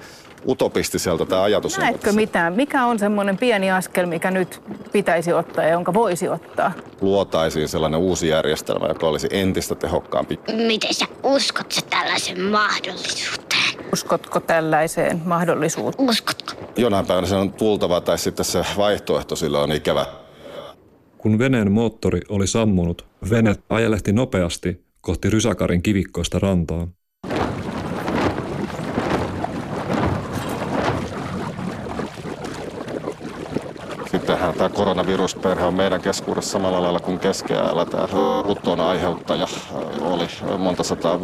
utopistiselta 0.49 1.27
tämä 1.27 1.43
ajatus. 1.43 1.79
Näetkö 1.79 2.13
mitään? 2.13 2.53
Mikä 2.53 2.87
on 2.87 2.99
semmoinen 2.99 3.39
pieni 3.39 3.71
askel, 3.71 4.07
mikä 4.07 4.31
nyt 4.31 4.63
pitäisi 4.93 5.33
ottaa 5.33 5.65
ja 5.65 5.71
jonka 5.71 5.95
voisi 5.95 6.29
ottaa? 6.29 6.73
Luotaisiin 7.01 7.69
sellainen 7.69 8.01
uusi 8.01 8.29
järjestelmä, 8.29 8.87
joka 8.87 9.07
olisi 9.07 9.29
entistä 9.31 9.75
tehokkaampi. 9.75 10.41
Miten 10.67 10.95
sä 10.95 11.07
uskot 11.23 11.73
sä 11.73 11.81
tällaisen 11.91 12.41
mahdollisuuteen? 12.41 13.91
Uskotko 13.93 14.41
tällaiseen 14.41 15.23
mahdollisuuteen? 15.25 16.09
Uskotko? 16.09 16.53
Jonain 16.77 17.07
päivänä 17.07 17.27
se 17.27 17.35
on 17.35 17.53
tultava 17.53 18.01
tai 18.01 18.19
sitten 18.19 18.45
se 18.45 18.65
vaihtoehto 18.77 19.37
sillä 19.37 19.61
on 19.61 19.73
ikävä. 19.73 20.07
Kun 21.27 21.39
veneen 21.39 21.73
moottori 21.73 22.21
oli 22.29 22.47
sammunut, 22.47 23.07
vene 23.31 23.55
ajelehti 23.69 24.13
nopeasti 24.13 24.85
kohti 25.01 25.31
Rysäkarin 25.31 25.83
kivikkoista 25.83 26.39
rantaa. 26.39 26.89
Sittenhän 34.11 34.55
tämä 34.55 34.69
koronavirusperhe 34.69 35.65
on 35.65 35.75
meidän 35.75 36.01
keskuudessa 36.01 36.51
samalla 36.51 36.83
lailla 36.83 37.01
kuin 37.01 37.19
keskiajalla 37.19 37.87
tämä 37.87 38.09
ruton 38.45 38.81
aiheuttaja 38.81 39.47
oli 40.01 40.27
monta 40.59 40.83
sataa. 40.83 41.21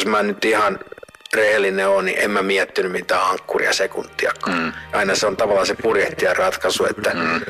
Jos 0.00 0.06
mä 0.06 0.22
nyt 0.22 0.44
ihan 0.44 0.78
rehellinen 1.34 1.88
on, 1.88 2.04
niin 2.04 2.18
en 2.18 2.30
mä 2.30 2.42
miettinyt 2.42 2.92
mitään 2.92 3.22
ankkuria 3.22 3.72
sekuntiakaan. 3.72 4.58
Mm. 4.58 4.72
Aina 4.92 5.14
se 5.14 5.26
on 5.26 5.36
tavallaan 5.36 5.66
se 5.66 5.74
purjehtien 5.74 6.36
ratkaisu, 6.36 6.84
että, 6.84 7.10
mm. 7.14 7.40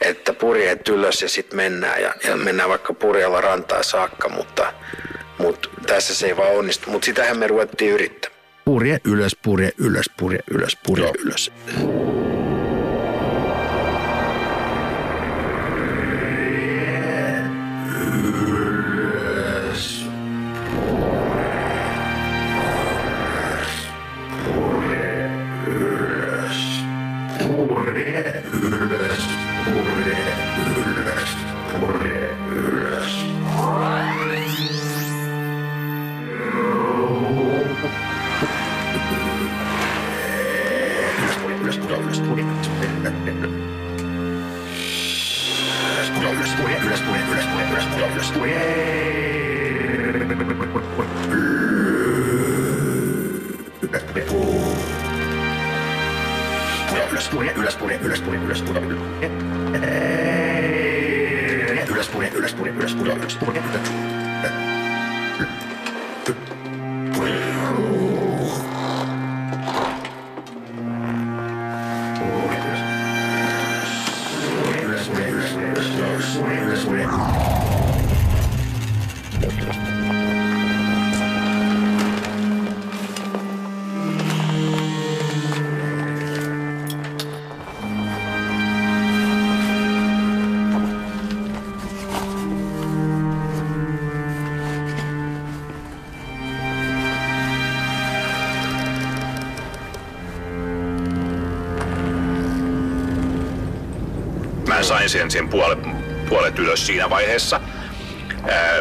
että 0.00 0.32
purjeet 0.32 0.88
ylös 0.88 1.22
ja 1.22 1.28
sitten 1.28 1.56
mennään 1.56 2.02
ja, 2.02 2.14
ja 2.24 2.36
mennään 2.36 2.68
vaikka 2.68 2.94
purjella 2.94 3.40
rantaa 3.40 3.82
saakka, 3.82 4.28
mutta, 4.28 4.72
mutta 5.38 5.68
tässä 5.86 6.14
se 6.14 6.26
ei 6.26 6.36
vaan 6.36 6.52
onnistu. 6.52 6.90
Mutta 6.90 7.06
sitähän 7.06 7.38
me 7.38 7.46
ruvettiin 7.46 7.92
yrittämään. 7.92 8.40
Purje 8.64 9.00
ylös, 9.04 9.36
purje 9.42 9.72
ylös, 9.78 10.10
purje 10.16 10.38
ylös, 10.50 10.78
purje 10.86 11.04
Joo. 11.04 11.14
ylös. 11.18 11.52
Mä 104.82 104.86
sain 104.86 105.08
sen, 105.08 105.30
sen 105.30 105.48
puolet, 105.48 105.78
puolet 106.28 106.58
ylös 106.58 106.86
siinä 106.86 107.10
vaiheessa. 107.10 107.60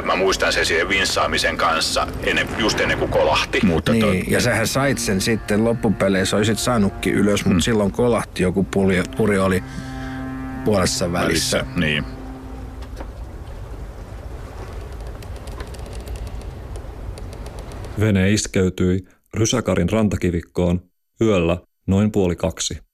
Mä 0.04 0.16
muistan 0.16 0.54
sen 0.54 0.66
siihen 0.66 0.90
vinssaamisen 0.90 1.58
kanssa 1.58 2.08
ennen, 2.24 2.48
just 2.58 2.80
ennen 2.80 2.98
kuin 2.98 3.12
kolahti. 3.12 3.60
Mutta 3.64 3.92
niin, 3.92 4.26
to... 4.26 4.32
ja 4.32 4.42
sähän 4.42 4.68
sait 4.68 4.98
sen 4.98 5.22
sitten 5.22 5.64
loppupeleissä, 5.64 6.38
olisit 6.38 6.60
saanutkin 6.60 7.14
ylös, 7.14 7.46
mutta 7.46 7.56
mm. 7.56 7.62
silloin 7.62 7.92
kolahti 7.92 8.44
joku 8.44 8.64
puri, 8.64 9.04
puri 9.18 9.40
oli 9.40 9.64
puolessa 10.66 11.12
välissä. 11.12 11.58
välissä. 11.58 11.80
Niin. 11.80 12.04
Vene 18.00 18.32
iskeytyi 18.32 19.06
Rysäkarin 19.34 19.90
rantakivikkoon 19.90 20.82
yöllä 21.22 21.58
noin 21.88 22.12
puoli 22.12 22.36
kaksi. 22.36 22.91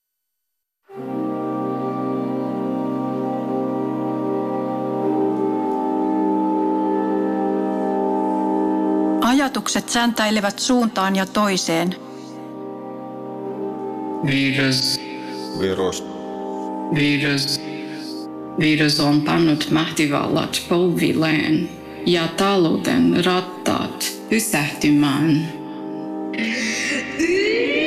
Ajatukset 9.68 9.90
säntäilevät 9.90 10.60
suuntaan 10.60 11.16
ja 11.16 11.26
toiseen. 11.26 11.96
Virus. 14.26 15.02
Virus. 15.60 16.04
Virus. 16.96 17.62
Virus 18.60 19.00
on 19.00 19.22
pannut 19.22 19.68
mahtivallat 19.72 20.62
polvilleen 20.70 21.70
ja 22.06 22.28
talouden 22.28 23.26
rattaat 23.26 24.14
pysähtymään. 24.30 25.48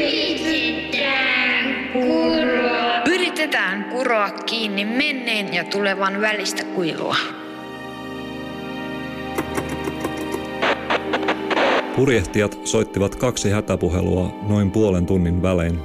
Yritetään 0.02 0.94
kuroa. 1.92 3.02
Yritetään 3.06 3.84
kuroa 3.84 4.30
kiinni 4.30 4.84
menneen 4.84 5.54
ja 5.54 5.64
tulevan 5.64 6.20
välistä 6.20 6.64
kuilua. 6.64 7.16
Purjehtijat 12.00 12.58
soittivat 12.64 13.16
kaksi 13.16 13.50
hätäpuhelua 13.50 14.34
noin 14.48 14.70
puolen 14.70 15.06
tunnin 15.06 15.42
välein. 15.42 15.80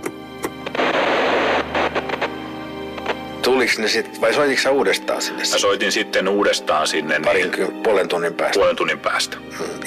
Tuliko 3.41 3.73
ne 3.77 3.87
sitten, 3.87 4.21
vai 4.21 4.33
soititko 4.33 4.61
sä 4.61 4.71
uudestaan 4.71 5.21
sinne? 5.21 5.39
Mä 5.39 5.57
soitin 5.57 5.91
sitten 5.91 6.27
uudestaan 6.27 6.87
sinne. 6.87 7.19
Parin 7.25 7.51
niin, 7.51 7.71
puolen 7.83 8.07
tunnin 8.07 8.33
päästä. 8.33 8.53
Puolen 8.53 8.75
tunnin 8.75 8.99
päästä. 8.99 9.37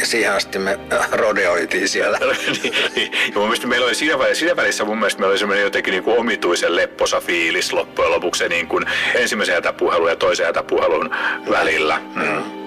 Ja 0.00 0.06
siihen 0.06 0.32
asti 0.32 0.58
me 0.58 0.78
rodeoitiin 1.12 1.88
siellä. 1.88 2.18
niin, 2.62 2.74
niin. 2.96 3.12
Ja 3.12 3.32
mun 3.34 3.42
mielestä 3.42 3.66
meillä 3.66 3.86
oli 3.86 3.94
siinä 3.94 4.18
välissä, 4.18 4.40
siinä 4.40 4.56
välissä 4.56 4.84
mun 4.84 4.98
mielestä 4.98 5.20
meillä 5.20 5.32
oli 5.32 5.38
semmoinen 5.38 5.64
jotenkin 5.64 5.92
niin 5.92 6.04
kuin 6.04 6.18
omituisen 6.18 6.76
lepposa 6.76 7.20
fiilis 7.20 7.72
loppujen 7.72 8.10
lopuksi 8.10 8.48
niin 8.48 8.66
kuin 8.66 8.84
ensimmäisen 9.14 9.54
hätäpuhelun 9.54 10.08
ja 10.08 10.16
toisen 10.16 10.46
hätäpuhelun 10.46 11.10
välillä. 11.50 12.00
Mm. 12.14 12.57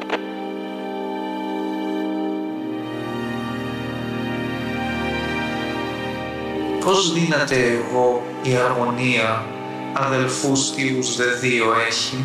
πώς 6.85 7.13
δύναται 7.13 7.55
εγώ 7.55 8.23
η 8.41 8.55
αρμονία 8.55 9.45
αδελφούς 9.93 10.71
τίους 10.71 11.15
δε 11.15 11.25
δύο 11.25 11.65
έχει; 11.87 12.23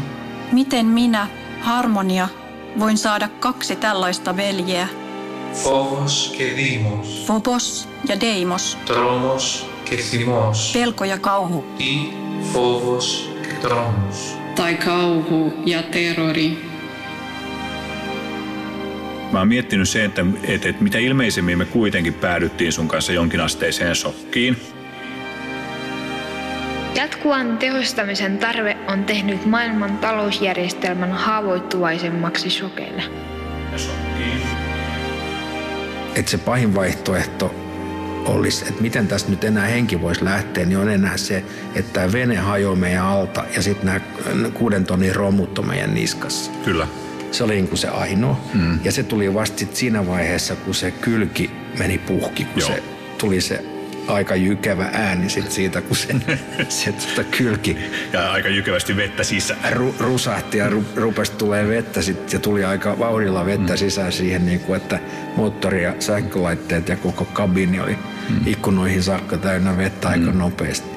Miten 0.52 0.84
μίνα, 0.94 1.30
harmonia, 1.66 2.26
voin 2.80 2.96
saada 2.96 3.28
kaksi 3.38 3.76
tällaista 3.76 4.36
veljeä? 4.36 4.88
Φόβος 5.52 6.30
και 6.36 6.44
δήμος. 6.44 7.22
Φόβος 7.26 7.84
ja 8.06 8.12
deimos. 8.12 8.76
Και 9.84 9.96
θυμός. 9.96 10.70
Πέλκο 10.72 11.04
ja 11.04 11.18
και 13.42 13.52
τρόμος. 13.60 14.36
Tai 14.56 14.74
kauhu 14.86 15.52
ja. 15.72 15.80
Mä 19.36 19.40
oon 19.40 19.48
miettinyt 19.48 19.88
se, 19.88 20.04
että, 20.04 20.24
että, 20.44 20.68
että 20.68 20.82
mitä 20.82 20.98
ilmeisemmin 20.98 21.58
me 21.58 21.64
kuitenkin 21.64 22.14
päädyttiin 22.14 22.72
sun 22.72 22.88
kanssa 22.88 23.12
jonkinasteiseen 23.12 23.96
shokkiin. 23.96 24.56
Jatkuvan 26.94 27.58
tehostamisen 27.58 28.38
tarve 28.38 28.76
on 28.88 29.04
tehnyt 29.04 29.46
maailman 29.46 29.98
talousjärjestelmän 29.98 31.12
haavoittuvaisemmaksi 31.12 32.50
shokeille. 32.50 33.02
Että 36.14 36.30
se 36.30 36.38
pahin 36.38 36.74
vaihtoehto 36.74 37.54
olisi, 38.26 38.64
että 38.68 38.82
miten 38.82 39.08
tässä 39.08 39.30
nyt 39.30 39.44
enää 39.44 39.66
henki 39.66 40.00
voisi 40.00 40.24
lähteä, 40.24 40.64
niin 40.64 40.78
on 40.78 40.88
enää 40.88 41.16
se, 41.16 41.44
että 41.74 41.92
tämä 41.92 42.12
vene 42.12 42.36
hajoaa 42.36 42.76
meidän 42.76 43.04
alta 43.04 43.44
ja 43.56 43.62
sitten 43.62 43.86
nämä 43.86 44.00
kuuden 44.50 44.86
tonnin 44.86 45.14
romut 45.14 45.58
on 45.58 45.66
meidän 45.66 45.94
niskassa. 45.94 46.50
Kyllä. 46.64 46.86
Se 47.36 47.44
oli 47.44 47.54
niin 47.54 47.68
kuin 47.68 47.78
se 47.78 47.88
ainoa. 47.88 48.40
Mm. 48.54 48.78
Ja 48.84 48.92
se 48.92 49.02
tuli 49.02 49.34
vasta 49.34 49.58
sit 49.58 49.76
siinä 49.76 50.06
vaiheessa, 50.06 50.56
kun 50.56 50.74
se 50.74 50.90
kylki 50.90 51.50
meni 51.78 51.98
puhki, 51.98 52.44
kun 52.44 52.60
Joo. 52.60 52.68
se 52.68 52.82
tuli 53.18 53.40
se 53.40 53.64
aika 54.06 54.36
jykevä 54.36 54.90
ääni 54.92 55.30
sit 55.30 55.50
siitä, 55.50 55.80
kun 55.80 55.96
se, 55.96 56.14
se 56.68 56.92
tota 56.92 57.24
kylki. 57.24 57.76
Ja 58.12 58.32
aika 58.32 58.48
jykevästi 58.48 58.96
vettä 58.96 59.24
sisään. 59.24 59.72
Ru, 59.72 59.94
rusahti 60.00 60.58
ja 60.58 60.68
ru, 60.68 60.84
rupesi 60.94 61.32
tulee 61.32 61.68
vettä 61.68 62.02
sit, 62.02 62.32
ja 62.32 62.38
tuli 62.38 62.64
aika 62.64 62.98
vauhdilla 62.98 63.46
vettä 63.46 63.72
mm. 63.72 63.78
sisään 63.78 64.12
siihen, 64.12 64.46
niin 64.46 64.60
kuin, 64.60 64.76
että 64.76 65.00
moottori 65.36 65.82
ja 65.82 65.94
sähkölaitteet 65.98 66.88
ja 66.88 66.96
koko 66.96 67.24
kabini 67.24 67.80
oli 67.80 67.98
mm. 68.28 68.46
ikkunoihin 68.46 69.02
saakka 69.02 69.36
täynnä 69.36 69.76
vettä 69.76 70.08
aika 70.08 70.30
mm. 70.30 70.38
nopeasti. 70.38 70.88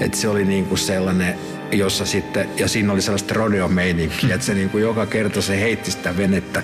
Et 0.00 0.14
se 0.14 0.28
oli 0.28 0.44
niin 0.44 0.64
kuin 0.64 0.78
sellainen, 0.78 1.34
jossa 1.72 2.06
sitten, 2.06 2.48
ja 2.56 2.68
siinä 2.68 2.92
oli 2.92 3.02
sellaista 3.02 3.34
rodeo-meininkiä, 3.34 4.34
että 4.34 4.46
se 4.46 4.54
niin 4.54 4.70
kuin 4.70 4.82
joka 4.82 5.06
kerta 5.06 5.42
se 5.42 5.60
heitti 5.60 5.90
sitä 5.90 6.16
venettä 6.16 6.62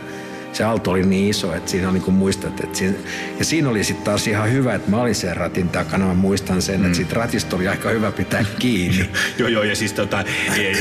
se 0.53 0.65
aalto 0.65 0.91
oli 0.91 1.03
niin 1.03 1.31
iso, 1.31 1.55
että 1.55 1.71
siinä 1.71 1.89
oli 1.89 1.95
niin 1.95 2.05
kuin 2.05 2.15
muistat, 2.15 2.61
että 2.61 2.79
siinä, 2.79 2.95
ja 3.39 3.45
siinä 3.45 3.69
oli 3.69 3.85
sitten 3.85 4.05
taas 4.05 4.27
ihan 4.27 4.53
hyvä, 4.53 4.75
että 4.75 4.91
mä 4.91 5.01
olin 5.01 5.15
sen 5.15 5.37
ratin 5.37 5.69
takana, 5.69 6.07
mä 6.07 6.15
muistan 6.15 6.63
sen, 6.63 6.81
mm. 6.81 6.87
että 6.87 6.97
siitä 6.97 7.15
ratista 7.15 7.57
oli 7.57 7.69
aika 7.69 7.89
hyvä 7.89 8.13
pitää 8.13 8.45
kiinni. 8.59 9.11
joo, 9.39 9.49
joo, 9.49 9.63
ja 9.63 9.77
siis 9.77 9.93
tota, 9.93 10.25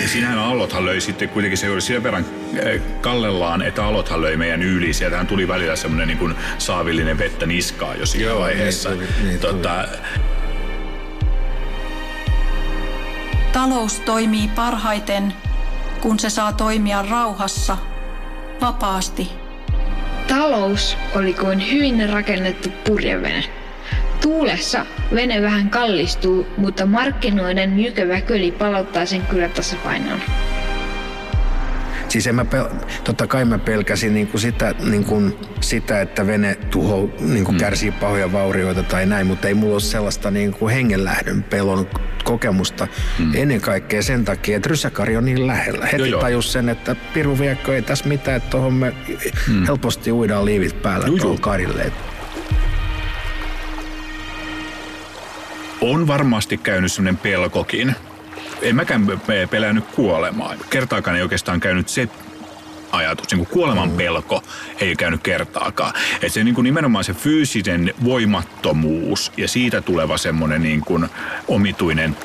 sinähän 0.05 0.39
Alothan 0.39 0.85
löi 0.85 1.01
sitten 1.01 1.29
kuitenkin, 1.29 1.57
se 1.57 1.69
oli 1.69 1.81
sen 1.81 2.03
verran 2.03 2.25
e, 2.55 2.79
kallellaan, 3.01 3.61
että 3.61 3.85
Alothan 3.85 4.21
löi 4.21 4.37
meidän 4.37 4.63
yli, 4.63 4.93
sieltähän 4.93 5.27
tuli 5.27 5.47
välillä 5.47 5.75
semmoinen 5.75 6.07
niin 6.07 6.17
kuin 6.17 6.35
saavillinen 6.57 7.17
vettä 7.17 7.45
niskaa 7.45 7.95
jo 7.95 8.05
siinä 8.05 8.29
joo, 8.29 8.39
vaiheessa. 8.39 8.89
Niin 8.89 8.99
tuli, 8.99 9.27
niin 9.27 9.39
tota, 9.39 9.87
Talous 13.57 13.99
toimii 13.99 14.47
parhaiten, 14.47 15.33
kun 16.01 16.19
se 16.19 16.29
saa 16.29 16.53
toimia 16.53 17.01
rauhassa, 17.01 17.77
vapaasti 18.61 19.29
Talous 20.27 20.97
oli 21.15 21.33
kuin 21.33 21.71
hyvin 21.71 22.09
rakennettu 22.09 22.69
purjevene. 22.87 23.43
Tuulessa 24.21 24.85
vene 25.15 25.41
vähän 25.41 25.69
kallistuu, 25.69 26.47
mutta 26.57 26.85
markkinoiden 26.85 27.79
jykevä 27.79 28.21
köli 28.21 28.51
palauttaa 28.51 29.05
sen 29.05 29.21
kyllä 29.21 29.49
tasapainoon. 29.49 30.21
Siis 32.09 32.27
en 32.27 32.35
mä 32.35 32.43
pel- 32.43 32.85
totta 33.03 33.27
kai 33.27 33.45
mä 33.45 33.57
pelkäsin 33.57 34.13
niin 34.13 34.27
kuin 34.27 34.41
sitä, 34.41 34.75
niin 34.83 35.05
kuin 35.05 35.37
sitä, 35.61 36.01
että 36.01 36.27
vene 36.27 36.55
tuho, 36.55 37.09
niin 37.19 37.45
kuin 37.45 37.55
mm. 37.55 37.59
kärsii 37.59 37.91
pahoja 37.91 38.31
vaurioita 38.31 38.83
tai 38.83 39.05
näin, 39.05 39.27
mutta 39.27 39.47
ei 39.47 39.53
mulla 39.53 39.73
ole 39.73 39.81
sellaista 39.81 40.31
niin 40.31 40.53
kuin 40.53 40.73
hengenlähdön 40.73 41.43
pelon 41.43 41.87
kokemusta 42.23 42.87
mm. 43.19 43.31
ennen 43.35 43.61
kaikkea 43.61 44.01
sen 44.01 44.25
takia, 44.25 44.57
että 44.57 44.69
ryssäkari 44.69 45.17
on 45.17 45.25
niin 45.25 45.47
lähellä. 45.47 45.85
Heti 45.85 46.09
joo, 46.09 46.21
tajus 46.21 46.53
sen, 46.53 46.69
että 46.69 46.95
Piru 47.13 47.39
Viekko 47.39 47.71
ei 47.71 47.81
tässä 47.81 48.07
mitään, 48.07 48.37
että 48.37 48.49
tuohon 48.49 48.73
me 48.73 48.93
mm. 49.47 49.65
helposti 49.65 50.11
uidaan 50.11 50.45
liivit 50.45 50.81
päällä 50.81 51.07
tuohon 51.17 51.41
karille. 51.41 51.91
On 55.81 56.07
varmasti 56.07 56.57
käynyt 56.57 56.91
sellainen 56.91 57.17
pelkokin, 57.17 57.95
en 58.61 58.75
mäkään 58.75 59.07
pelännyt 59.49 59.85
kuolemaa. 59.85 60.55
Kertaakaan 60.69 61.17
ei 61.17 61.23
oikeastaan 61.23 61.59
käynyt 61.59 61.89
se 61.89 62.09
ajatus, 62.91 63.31
niin 63.31 63.37
kuin 63.45 63.53
kuoleman 63.53 63.89
mm. 63.89 63.97
pelko 63.97 64.43
ei 64.79 64.95
käynyt 64.95 65.23
kertaakaan. 65.23 65.93
Et 66.21 66.33
se 66.33 66.43
niin 66.43 66.55
kuin 66.55 66.63
nimenomaan 66.63 67.03
se 67.03 67.13
fyysinen 67.13 67.93
voimattomuus 68.03 69.31
ja 69.37 69.47
siitä 69.47 69.81
tuleva 69.81 70.17
semmoinen 70.17 70.61
niin 70.61 70.81
kuin 70.81 71.09
omituinen 71.47 72.17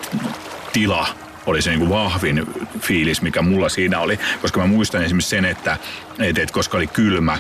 tila 0.73 1.07
oli 1.47 1.63
se 1.63 1.71
niin 1.71 1.81
kuin 1.81 1.91
vahvin 1.91 2.47
fiilis, 2.81 3.23
mikä 3.23 3.43
mulla 3.43 3.69
siinä 3.69 4.01
oli. 4.01 4.19
Koska 4.43 4.61
mä 4.61 4.67
muistan 4.67 5.03
esimerkiksi 5.03 5.31
sen, 5.31 5.45
että, 5.45 5.77
että, 6.19 6.43
että 6.43 6.55
koska 6.55 6.77
oli 6.77 6.87
kylmä 6.87 7.39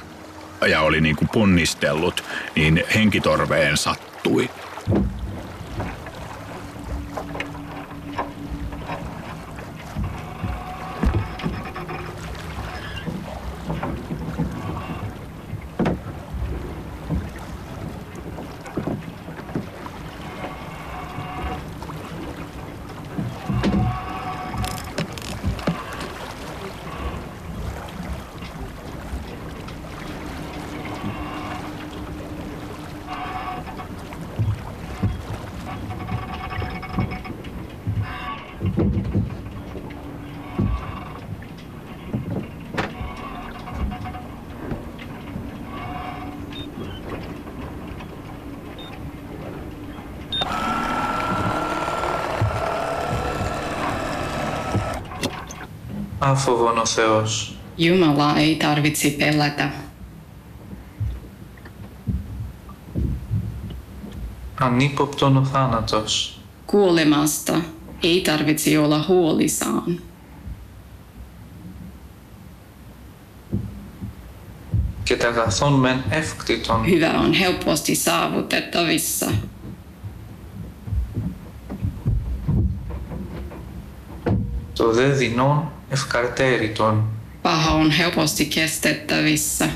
ja 0.69 0.81
oli 0.81 1.01
niin 1.01 1.17
kuin 1.17 1.29
ponnistellut, 1.29 2.25
niin 2.55 2.85
henkitorveen 2.95 3.77
sattui. 3.77 4.51
Άφοβον 56.32 56.78
ο 56.78 56.86
Θεός. 56.86 57.52
Jumala 57.78 58.38
ei 58.38 58.58
tarvitsi 58.58 59.16
pelätä. 59.18 59.74
Ανύποπτον 64.60 65.38
ο 65.38 65.44
θάνατος. 65.44 66.40
Kuolemasta 66.66 67.62
ei 68.02 68.22
tarvitsi 68.22 68.78
olla 68.78 69.06
huolissaan. 69.08 70.00
Και 75.04 75.18
τα 75.18 75.28
αγαθόν 75.28 75.74
μεν 75.74 76.04
εύκτητον. 76.10 76.86
Hyvä 76.86 77.20
on 77.20 77.34
helposti 77.34 77.96
saavutettavissa. 77.96 79.32
Το 84.74 84.92
δε 84.92 85.10
δεινόν 85.10 85.72
jos 85.93 86.05
on? 86.81 87.09
Paha 87.43 87.75
on 87.75 87.91
helposti 87.91 88.47
kestettävissä. 88.47 89.69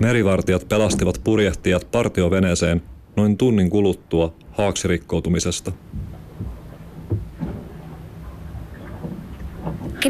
Merivartijat 0.00 0.68
pelastivat 0.68 1.20
purjehtijat 1.24 1.90
partioveneeseen 1.90 2.82
noin 3.16 3.36
tunnin 3.36 3.70
kuluttua 3.70 4.34
haaksirikkoutumisesta. 4.50 5.72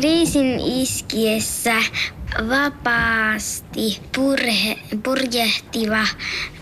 Kriisin 0.01 0.61
iskiessä 0.61 1.75
vapaasti 2.49 4.01
purhe, 4.17 4.79
purjehtiva 5.03 6.07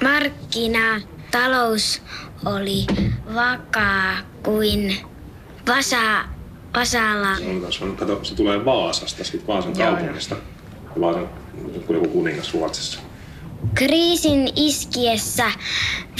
markkinatalous 0.02 2.02
oli 2.44 2.86
vakaa 3.34 4.14
kuin 4.42 4.96
vasa, 5.68 6.24
vasala. 6.74 7.36
Se, 7.70 7.84
on, 7.84 7.96
kato, 7.96 8.24
se 8.24 8.34
tulee 8.34 8.64
Vaasasta, 8.64 9.24
siitä 9.24 9.46
Vaasan 9.46 9.78
joo, 9.78 9.92
kaupungista. 9.92 10.34
Ja 10.34 11.00
Vaasan 11.00 11.28
joku 11.88 12.08
kuningas 12.08 12.54
Ruotsissa. 12.54 13.00
Kriisin 13.74 14.48
iskiessä 14.56 15.44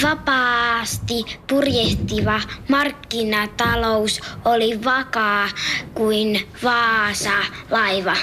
vapaasti 0.03 1.23
purjehtiva 1.49 2.41
markkinatalous 2.69 4.21
oli 4.45 4.83
vakaa 4.85 5.47
kuin 5.93 6.39
Vaasa 6.63 7.31
laiva. 7.69 8.15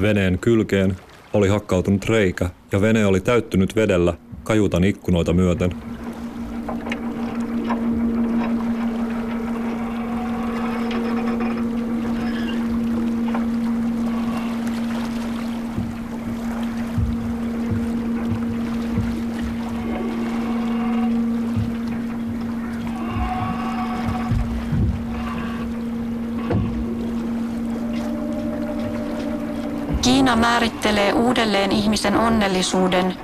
Veneen 0.00 0.38
kylkeen 0.38 0.96
oli 1.32 1.48
hakkautunut 1.48 2.04
reikä 2.04 2.50
ja 2.72 2.80
vene 2.80 3.06
oli 3.06 3.20
täyttynyt 3.20 3.76
vedellä 3.76 4.14
kajutan 4.44 4.84
ikkunoita 4.84 5.32
myöten. 5.32 5.87
Määrittelee 30.38 31.12
uudelleen 31.12 31.72
ihmisen 31.72 32.16
onnellisuuden, 32.16 33.14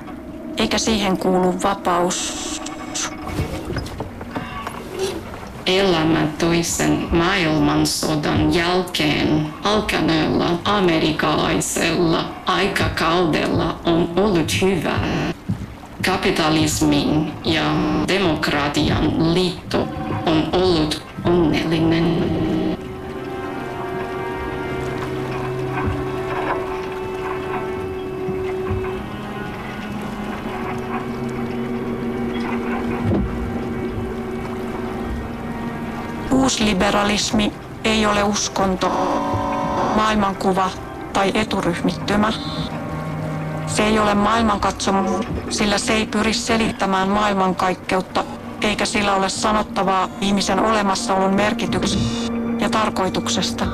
eikä 0.57 0.77
siihen 0.77 1.17
kuulu 1.17 1.61
vapaus. 1.63 2.61
Elämä 5.65 6.27
toisen 6.39 7.07
maailmansodan 7.11 8.53
jälkeen 8.53 9.47
alkaneella 9.63 10.45
amerikkalaisella 10.65 12.25
aikakaudella 12.45 13.79
on 13.85 14.09
ollut 14.15 14.61
hyvä. 14.61 14.99
Kapitalismin 16.05 17.31
ja 17.45 17.63
demokratian 18.07 19.33
liitto 19.33 19.87
on 20.25 20.49
ollut 20.51 21.01
onnellinen. 21.25 22.14
Uusliberalismi 36.95 37.53
ei 37.83 38.05
ole 38.05 38.23
uskonto, 38.23 38.89
maailmankuva 39.95 40.69
tai 41.13 41.31
eturyhmittymä. 41.33 42.33
Se 43.67 43.83
ei 43.83 43.99
ole 43.99 44.13
maailmankatsomus, 44.13 45.25
sillä 45.49 45.77
se 45.77 45.93
ei 45.93 46.05
pyri 46.05 46.33
selittämään 46.33 47.09
maailmankaikkeutta, 47.09 48.23
eikä 48.61 48.85
sillä 48.85 49.15
ole 49.15 49.29
sanottavaa 49.29 50.09
ihmisen 50.21 50.59
olemassaolon 50.59 51.33
merkityksestä 51.33 52.33
ja 52.59 52.69
tarkoituksesta. 52.69 53.65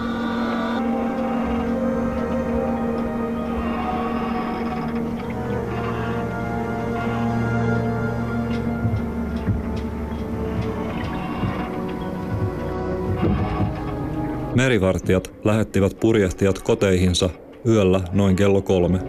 Merivartijat 14.62 15.34
lähettivät 15.44 16.00
purjehtijat 16.00 16.60
koteihinsa 16.60 17.30
yöllä 17.68 18.02
noin 18.12 18.36
kello 18.36 18.62
kolme. 18.62 19.00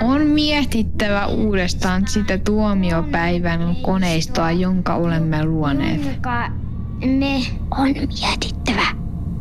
On 0.00 0.26
mietittävä 0.26 1.26
uudestaan 1.26 2.08
sitä 2.08 2.38
tuomiopäivän 2.38 3.76
koneistoa, 3.82 4.50
jonka 4.50 4.94
olemme 4.94 5.44
luoneet. 5.44 6.00
Me 7.00 7.40
on 7.70 7.88
mietittävä 7.88 8.86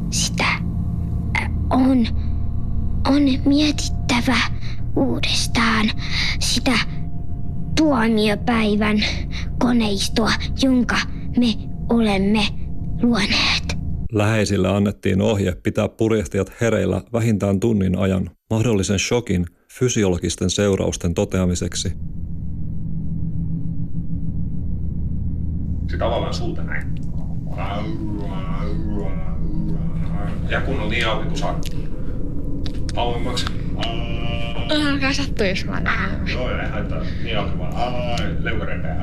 sitä. 0.10 0.48
Äh, 1.42 1.52
On, 1.70 2.08
on 3.08 3.22
mietittävä 3.46 4.38
uudestaan 4.96 5.92
sitä 6.40 6.80
tuomiopäivän 7.78 8.98
koneistoa, 9.60 10.32
jonka 10.64 10.96
me 11.38 11.48
olemme 11.90 12.42
luoneet. 13.02 13.78
Läheisille 14.12 14.70
annettiin 14.70 15.22
ohje 15.22 15.56
pitää 15.64 15.90
purjehtijat 15.90 16.52
hereillä 16.62 17.02
vähintään 17.14 17.60
tunnin 17.60 17.98
ajan 17.98 18.30
mahdollisen 18.50 19.00
shokin 19.00 19.46
fysiologisten 19.80 20.50
seurausten 20.50 21.14
toteamiseksi. 21.14 21.90
Sitten 25.90 26.08
avataan 26.08 26.34
suuta 26.34 26.64
näin. 26.64 27.03
Ja 30.50 30.62
kun 30.62 30.80
on 30.80 30.90
niin 30.90 31.08
auki 31.08 31.26
kuin 31.26 31.38
saa. 31.38 31.60
Auemmaksi. 32.96 33.46
Alkaa 34.90 35.14
sattua, 35.14 35.46
jos 35.46 35.66
mä 35.66 35.84
lähden. 35.84 36.34
Joo, 36.34 36.62
ei 36.62 36.70
haittaa. 36.70 37.02
Niin 37.24 37.40
auki 37.40 37.60
vaan. 37.60 37.74
Leukarepeä. 38.40 38.96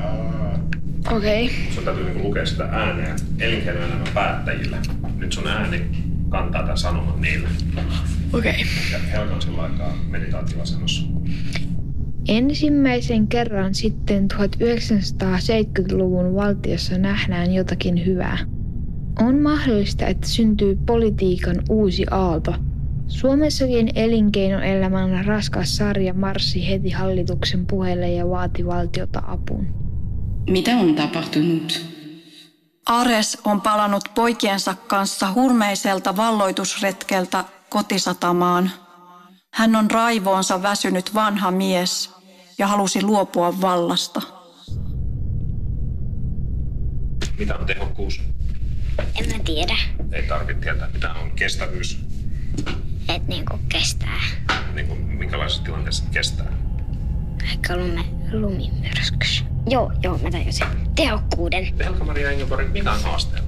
Okei. 1.11 1.45
Okay. 1.45 1.57
Sun 1.71 1.83
täytyy 1.83 2.03
niinku 2.03 2.23
lukea 2.23 2.45
sitä 2.45 2.63
ääneen 2.63 3.15
elinkeinoelämän 3.39 4.07
päättäjille. 4.13 4.77
Nyt 5.17 5.33
sun 5.33 5.47
ääni 5.47 5.85
kantaa 6.29 6.61
tämän 6.61 6.77
sanoman 6.77 7.21
niille. 7.21 7.47
Okei. 8.33 8.51
Okay. 8.51 8.65
Ja 8.91 8.99
Helga 8.99 9.35
on 9.35 9.41
sillä 9.41 9.61
aikaa 9.61 9.93
meditaatioasennossa. 10.09 11.20
Ensimmäisen 12.27 13.27
kerran 13.27 13.75
sitten 13.75 14.27
1970-luvun 14.33 16.35
valtiossa 16.35 16.97
nähdään 16.97 17.53
jotakin 17.53 18.05
hyvää. 18.05 18.37
On 19.19 19.41
mahdollista, 19.41 20.07
että 20.07 20.27
syntyy 20.27 20.79
politiikan 20.85 21.63
uusi 21.69 22.05
aalto. 22.11 22.55
Suomessakin 23.07 23.89
elinkeinoelämän 23.95 25.25
raskas 25.25 25.77
sarja 25.77 26.13
marssi 26.13 26.69
heti 26.69 26.89
hallituksen 26.89 27.65
puheelle 27.65 28.11
ja 28.11 28.29
vaati 28.29 28.65
valtiota 28.65 29.23
apuun. 29.27 29.67
Mitä 30.49 30.77
on 30.77 30.95
tapahtunut? 30.95 31.85
Ares 32.85 33.37
on 33.45 33.61
palannut 33.61 34.03
poikiensa 34.15 34.75
kanssa 34.87 35.33
hurmeiselta 35.33 36.17
valloitusretkeltä 36.17 37.43
kotisatamaan. 37.69 38.71
Hän 39.53 39.75
on 39.75 39.91
raivoonsa 39.91 40.61
väsynyt 40.61 41.13
vanha 41.13 41.51
mies 41.51 42.09
ja 42.57 42.67
halusi 42.67 43.03
luopua 43.03 43.61
vallasta. 43.61 44.21
Mitä 47.37 47.55
on 47.55 47.65
tehokkuus? 47.65 48.21
En 49.15 49.27
mä 49.37 49.43
tiedä, 49.45 49.75
Ei 50.11 50.23
tarvitse 50.23 50.61
tietää, 50.61 50.89
mitä 50.93 51.13
on 51.13 51.31
kestävyys. 51.31 51.99
että 53.09 53.27
niinku 53.27 53.59
kestää. 53.69 54.21
Niin 54.73 54.87
kuin, 54.87 54.99
minkälaisessa 54.99 55.63
tilanteessa 55.63 56.03
kestää. 56.11 56.51
Ehkä 57.43 57.77
lume, 57.77 58.03
lumimyrskys. 58.31 59.43
Joo, 59.69 59.91
joo, 60.03 60.17
mä 60.17 60.31
tajusin. 60.31 60.67
Tehokkuuden. 60.95 61.77
Helka-Maria 61.79 62.31
Engelborg, 62.31 62.71
mikä 62.71 62.91
on 62.91 63.03
haasteena? 63.03 63.47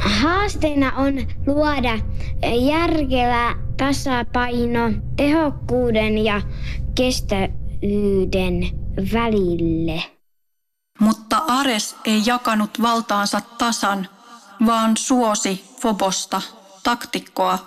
Haasteena 0.00 0.92
on 0.92 1.14
luoda 1.46 1.98
järkevä 2.60 3.56
tasapaino 3.76 4.92
tehokkuuden 5.16 6.18
ja 6.18 6.42
kestävyyden 6.94 8.70
välille. 9.12 10.02
Mutta 11.00 11.36
Ares 11.48 11.96
ei 12.04 12.22
jakanut 12.26 12.82
valtaansa 12.82 13.40
tasan, 13.58 14.08
vaan 14.66 14.96
suosi 14.96 15.64
Fobosta, 15.80 16.42
taktikkoa, 16.82 17.58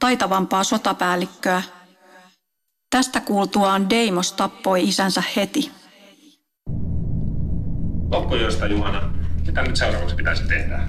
taitavampaa 0.00 0.64
sotapäällikköä. 0.64 1.62
Tästä 2.90 3.20
kuultuaan 3.20 3.90
Deimos 3.90 4.32
tappoi 4.32 4.88
isänsä 4.88 5.22
heti. 5.36 5.77
Loppujoista 8.12 8.66
Juhana, 8.66 9.10
mitä 9.46 9.62
nyt 9.62 9.76
seuraavaksi 9.76 10.16
pitäisi 10.16 10.48
tehdä? 10.48 10.80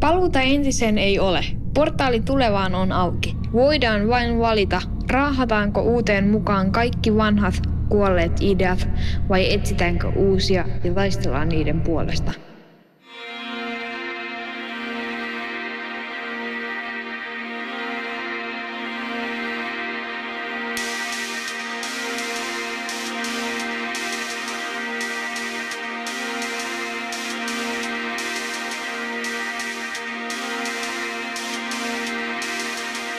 Paluuta 0.00 0.40
entiseen 0.40 0.98
ei 0.98 1.18
ole. 1.18 1.44
Portaali 1.74 2.20
tulevaan 2.20 2.74
on 2.74 2.92
auki. 2.92 3.36
Voidaan 3.52 4.08
vain 4.08 4.38
valita, 4.38 4.82
raahataanko 5.10 5.82
uuteen 5.82 6.28
mukaan 6.28 6.72
kaikki 6.72 7.16
vanhat 7.16 7.54
kuolleet 7.88 8.32
ideat 8.40 8.88
vai 9.28 9.52
etsitäänkö 9.54 10.08
uusia 10.08 10.64
ja 10.84 10.94
taistellaan 10.94 11.48
niiden 11.48 11.80
puolesta. 11.80 12.32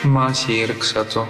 Μάχη 0.08 0.52
ήρξατο, 0.52 1.28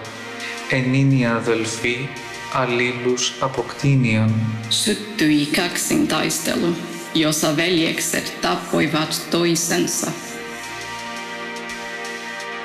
ενίνοι 0.71 1.27
αδελφοί, 1.27 2.09
αλλήλους 2.53 3.33
αποκτήνιον. 3.41 4.35
Syttyi 4.69 5.47
kaksintaistelu, 5.57 6.71
jossa 7.15 7.57
veljekset 7.57 8.27
tappoivat 8.41 9.27
toisensa. 9.31 10.11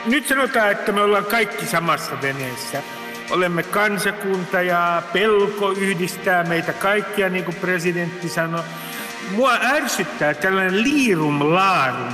Nyt 0.06 0.28
sanotaan, 0.28 0.72
että 0.72 0.92
me 0.92 1.02
ollaan 1.02 1.26
kaikki 1.26 1.66
samassa 1.66 2.22
veneessä. 2.22 2.84
Olemme 3.30 3.64
kansakunta 3.64 4.62
ja 4.62 5.04
pelko 5.14 5.72
yhdistää 5.72 6.44
meitä 6.44 6.74
kaikkia, 6.74 7.30
niin 7.30 7.44
kuin 7.46 7.56
presidentti 7.56 8.30
sanoi. 8.30 8.64
Mua 9.36 9.54
ärsyttää 9.54 10.34
tällainen 10.34 10.84
liirum 10.84 11.54
laarum. 11.54 12.14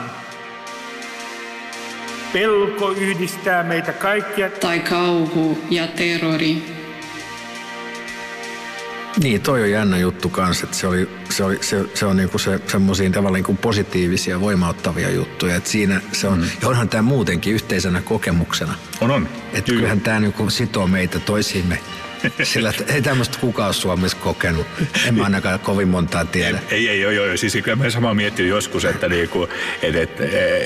pelko 2.33 2.91
yhdistää 2.91 3.63
meitä 3.63 3.93
kaikkia. 3.93 4.51
Tai 4.51 4.81
kauhu 4.81 5.59
ja 5.71 5.87
terrori. 5.87 6.81
Niin, 9.23 9.41
toi 9.41 9.63
on 9.63 9.71
jännä 9.71 9.99
juttu 9.99 10.29
kanssa, 10.29 10.65
että 10.65 10.77
se, 10.77 10.87
oli, 10.87 11.09
se, 11.31 11.45
oli, 11.45 11.59
se, 11.61 11.85
se 11.95 12.07
on 12.07 12.17
niinku 12.17 12.39
se, 12.39 12.61
semmoisia 12.67 13.11
tavallaan 13.11 13.35
niinku 13.35 13.55
positiivisia, 13.55 14.41
voimauttavia 14.41 15.11
juttuja. 15.11 15.57
Että 15.57 15.71
siinä 15.71 16.01
se 16.13 16.29
on, 16.29 16.39
mm. 16.39 16.51
ja 16.63 16.69
onhan 16.69 16.89
tämä 16.89 17.03
muutenkin 17.03 17.55
yhteisenä 17.55 18.03
kokemuksena. 18.03 18.75
On, 19.01 19.11
on. 19.11 19.29
Että 19.53 19.73
kyllähän 19.73 20.01
tämä 20.01 20.21
niinku 20.21 20.51
sitoo 20.51 20.87
meitä 20.87 21.19
toisiimme 21.19 21.79
sillä 22.43 22.73
ei 22.89 23.03
tämmöistä 23.03 23.39
kukaan 23.39 23.75
Suomessa 23.75 24.17
kokenut. 24.17 24.67
En 25.07 25.15
mä 25.15 25.25
ainakaan 25.25 25.61
kovin 25.61 25.89
montaa 25.89 26.25
tiedä. 26.25 26.59
Ei, 26.71 26.89
ei, 26.89 27.01
joo, 27.01 27.11
joo. 27.11 27.37
Siis 27.37 27.59
kyllä 27.65 27.77
mä 27.77 27.91
samaa 27.91 28.15
miettinyt 28.15 28.51
joskus, 28.51 28.85
että 28.85 29.09
niinku, 29.09 29.49
et, 29.83 29.95
et, 29.95 30.21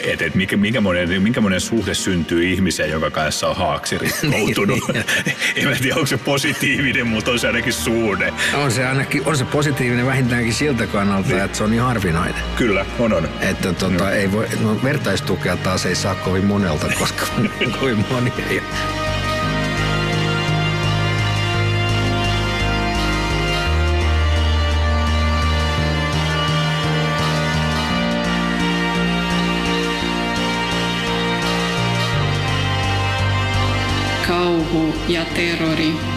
et, 0.05 0.23
et, 0.23 0.35
mikä, 0.35 0.57
minkä, 0.57 0.81
monen, 0.81 1.23
minkä 1.23 1.41
monen 1.41 1.61
suhde 1.61 1.95
syntyy 1.95 2.45
ihmiseen, 2.45 2.91
jonka 2.91 3.11
kanssa 3.11 3.49
on 3.49 3.57
haaksi 3.57 3.99
rikkoutunut. 3.99 4.89
niin, 4.93 5.05
en 5.57 5.69
mä 5.69 5.75
tiedä, 5.75 5.95
onko 5.95 6.07
se 6.07 6.17
positiivinen, 6.17 7.07
mutta 7.07 7.31
on 7.31 7.39
se 7.39 7.47
ainakin 7.47 7.73
suhde. 7.73 8.33
On 8.55 8.71
se 8.71 8.87
ainakin, 8.87 9.23
on 9.25 9.37
se 9.37 9.45
positiivinen 9.45 10.07
vähintäänkin 10.07 10.55
siltä 10.55 10.87
kannalta, 10.87 11.29
niin. 11.29 11.45
että 11.45 11.59
se 11.59 11.65
on 11.65 11.71
niin 11.71 11.83
harvinainen. 11.83 12.43
Kyllä, 12.57 12.87
on 12.99 13.13
on. 13.13 13.29
Että 13.41 13.73
tota, 13.73 14.13
ei 14.13 14.33
voi, 14.33 14.49
no, 14.61 14.83
vertaistukea 14.83 15.57
taas 15.57 15.87
ei 15.87 15.95
saa 15.95 16.15
kovin 16.15 16.45
monelta, 16.45 16.87
koska 16.99 17.27
kovin 17.81 18.05
moni 18.11 18.33
ei 18.51 18.63
ja 35.09 35.25
terrori. 35.35 36.14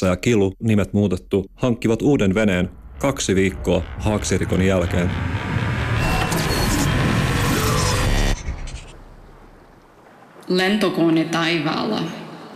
Pertsa 0.00 0.06
ja 0.06 0.16
Kilu, 0.16 0.52
nimet 0.62 0.92
muutettu, 0.92 1.46
hankkivat 1.54 2.02
uuden 2.02 2.34
veneen 2.34 2.70
kaksi 2.98 3.34
viikkoa 3.34 3.82
haaksirikon 3.98 4.62
jälkeen. 4.62 5.10
Lentokone 10.48 11.24
taivaalla 11.24 12.02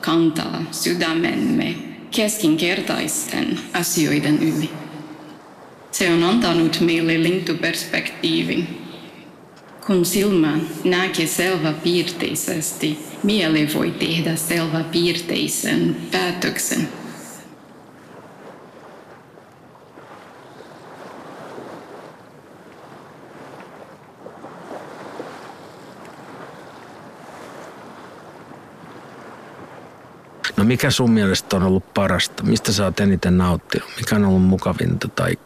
kantaa 0.00 0.62
sydämemme 0.70 1.74
keskinkertaisten 2.16 3.58
asioiden 3.74 4.38
yli. 4.42 4.70
Se 5.90 6.12
on 6.12 6.22
antanut 6.22 6.80
meille 6.80 7.22
lintuperspektiivin. 7.22 8.68
Kun 9.86 10.04
silmä 10.04 10.58
näkee 10.84 11.26
selväpiirteisesti, 11.26 12.98
mieli 13.22 13.68
voi 13.74 13.90
tehdä 13.90 14.36
selväpiirteisen 14.36 15.96
päätöksen. 16.10 17.03
No 30.64 30.68
mikä 30.68 30.90
sun 30.90 31.10
mielestä 31.10 31.56
on 31.56 31.62
ollut 31.62 31.94
parasta? 31.94 32.42
Mistä 32.42 32.72
sä 32.72 32.84
oot 32.84 33.00
eniten 33.00 33.38
nauttinut? 33.38 33.88
Mikä 33.96 34.16
on 34.16 34.24
ollut 34.24 34.42
mukavinta? 34.42 35.08
Tai 35.08 35.38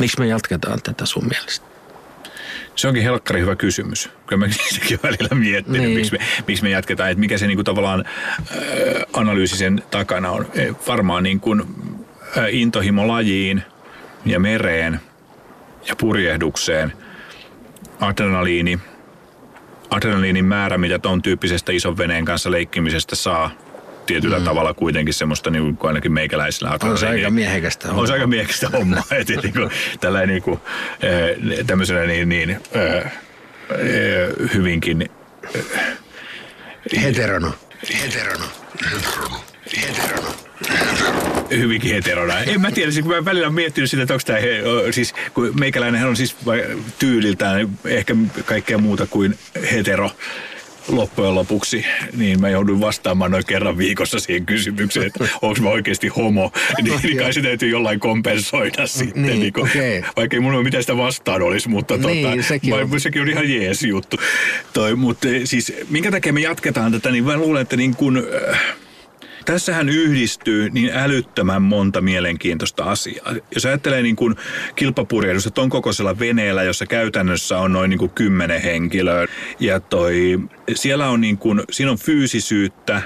miksi 0.00 0.20
me 0.20 0.26
jatketaan 0.26 0.78
tätä 0.82 1.06
sun 1.06 1.24
mielestä? 1.24 1.66
Se 2.76 2.88
onkin 2.88 3.02
helkkari 3.02 3.40
hyvä 3.40 3.56
kysymys. 3.56 4.10
Kyllä 4.26 4.46
mä 4.46 4.52
sitäkin 4.68 4.98
välillä 5.02 5.34
miettinyt, 5.34 5.82
niin. 5.82 5.96
miksi, 5.96 6.12
me, 6.12 6.18
miksi 6.46 6.62
me 6.62 6.70
jatketaan. 6.70 7.10
Että 7.10 7.20
mikä 7.20 7.38
se 7.38 7.46
niin 7.46 7.56
kuin 7.56 7.64
tavallaan 7.64 8.04
äh, 8.06 8.56
analyysi 9.12 9.56
sen 9.56 9.82
takana 9.90 10.30
on. 10.30 10.46
E, 10.54 10.72
varmaan 10.86 11.22
niin 11.22 11.40
kuin, 11.40 11.62
äh, 12.38 12.44
intohimo 12.50 13.08
lajiin 13.08 13.62
ja 14.26 14.40
mereen 14.40 15.00
ja 15.88 15.96
purjehdukseen. 15.96 16.92
Adrenaliini, 18.00 18.78
adrenaliinin 19.90 20.44
määrä, 20.44 20.78
mitä 20.78 20.98
ton 20.98 21.22
tyyppisestä 21.22 21.72
ison 21.72 21.98
veneen 21.98 22.24
kanssa 22.24 22.50
leikkimisestä 22.50 23.16
saa– 23.16 23.50
tietyllä 24.08 24.38
mm. 24.38 24.44
tavalla 24.44 24.74
kuitenkin 24.74 25.14
semmoista 25.14 25.50
niin 25.50 25.76
kuin 25.76 25.88
ainakin 25.88 26.12
meikäläisellä. 26.12 26.78
On 26.82 26.98
se 26.98 27.08
aika 27.08 27.30
miehekästä 27.30 27.86
hommaa. 27.86 28.00
On 28.00 28.06
se 28.06 28.12
aika 28.12 28.26
miehekästä 28.26 28.68
hommaa. 28.68 29.02
että 29.20 29.32
niin 29.32 29.52
kuin, 29.52 29.70
tällä 30.00 30.26
niin 30.26 30.42
kuin, 30.42 30.60
tämmöisenä 31.66 32.04
niin, 32.04 32.28
niin 32.28 32.50
äh, 32.50 33.12
hyvinkin... 34.54 35.10
Äh, 35.56 37.02
heterono. 37.02 37.54
Heterono. 38.02 38.44
Heterono. 38.82 39.36
Heterono 39.76 40.34
hyvinkin 41.50 41.94
heterona. 41.94 42.38
En 42.38 42.60
mä 42.60 42.70
tiedä, 42.70 42.90
siis 42.90 43.04
kun 43.04 43.14
mä 43.14 43.24
välillä 43.24 43.46
olen 43.46 43.54
miettinyt 43.54 43.90
sitä, 43.90 44.02
että 44.02 44.14
onko 44.14 44.24
tämä, 44.26 44.38
siis 44.90 45.14
kun 45.34 45.52
meikäläinen 45.60 46.06
on 46.06 46.16
siis 46.16 46.36
tyyliltään 46.98 47.68
ehkä 47.84 48.16
kaikkea 48.44 48.78
muuta 48.78 49.06
kuin 49.06 49.38
hetero 49.72 50.10
loppujen 50.88 51.34
lopuksi, 51.34 51.84
niin 52.16 52.40
mä 52.40 52.48
joudun 52.48 52.80
vastaamaan 52.80 53.30
noin 53.30 53.46
kerran 53.46 53.78
viikossa 53.78 54.20
siihen 54.20 54.46
kysymykseen, 54.46 55.06
että 55.06 55.28
onko 55.42 55.60
mä 55.60 55.68
oikeasti 55.68 56.08
homo, 56.08 56.52
niin, 56.82 57.00
niin 57.02 57.18
kai 57.18 57.32
se 57.32 57.42
täytyy 57.42 57.70
jollain 57.70 58.00
kompensoida 58.00 58.86
sitten. 58.86 59.22
Niin, 59.22 59.40
niin 59.40 59.52
kun, 59.52 59.68
okay. 59.68 60.02
Vaikka 60.16 60.36
ei 60.36 60.40
mulla 60.40 60.62
mitään 60.62 60.82
sitä 60.82 60.96
vastaan 60.96 61.42
olisi, 61.42 61.68
mutta 61.68 61.96
niin, 61.96 62.30
tota, 62.30 62.42
sekin, 62.42 62.74
on. 62.74 63.00
sekin 63.00 63.22
on 63.22 63.28
ihan 63.28 63.50
jees 63.50 63.82
juttu. 63.82 64.16
Toi, 64.72 64.96
mutta 64.96 65.28
siis 65.44 65.72
minkä 65.90 66.10
takia 66.10 66.32
me 66.32 66.40
jatketaan 66.40 66.92
tätä, 66.92 67.10
niin 67.10 67.24
mä 67.24 67.36
luulen, 67.36 67.62
että 67.62 67.76
niin 67.76 67.96
kun, 67.96 68.26
äh, 68.50 68.60
tässähän 69.52 69.88
yhdistyy 69.88 70.70
niin 70.70 70.90
älyttömän 70.94 71.62
monta 71.62 72.00
mielenkiintoista 72.00 72.84
asiaa. 72.84 73.34
Jos 73.54 73.66
ajattelee 73.66 74.02
niin 74.02 74.16
kuin 74.16 74.36
kilpapurjehdusta 74.76 75.50
ton 75.50 75.70
kokoisella 75.70 76.18
veneellä, 76.18 76.62
jossa 76.62 76.86
käytännössä 76.86 77.58
on 77.58 77.72
noin 77.72 77.90
niin 77.90 77.98
kuin 77.98 78.10
kymmenen 78.10 78.62
henkilöä. 78.62 79.26
Ja 79.60 79.80
toi, 79.80 80.38
siellä 80.74 81.08
on 81.08 81.20
niin 81.20 81.38
kuin, 81.38 81.62
siinä 81.70 81.90
on 81.90 81.98
fyysisyyttä, 81.98 83.02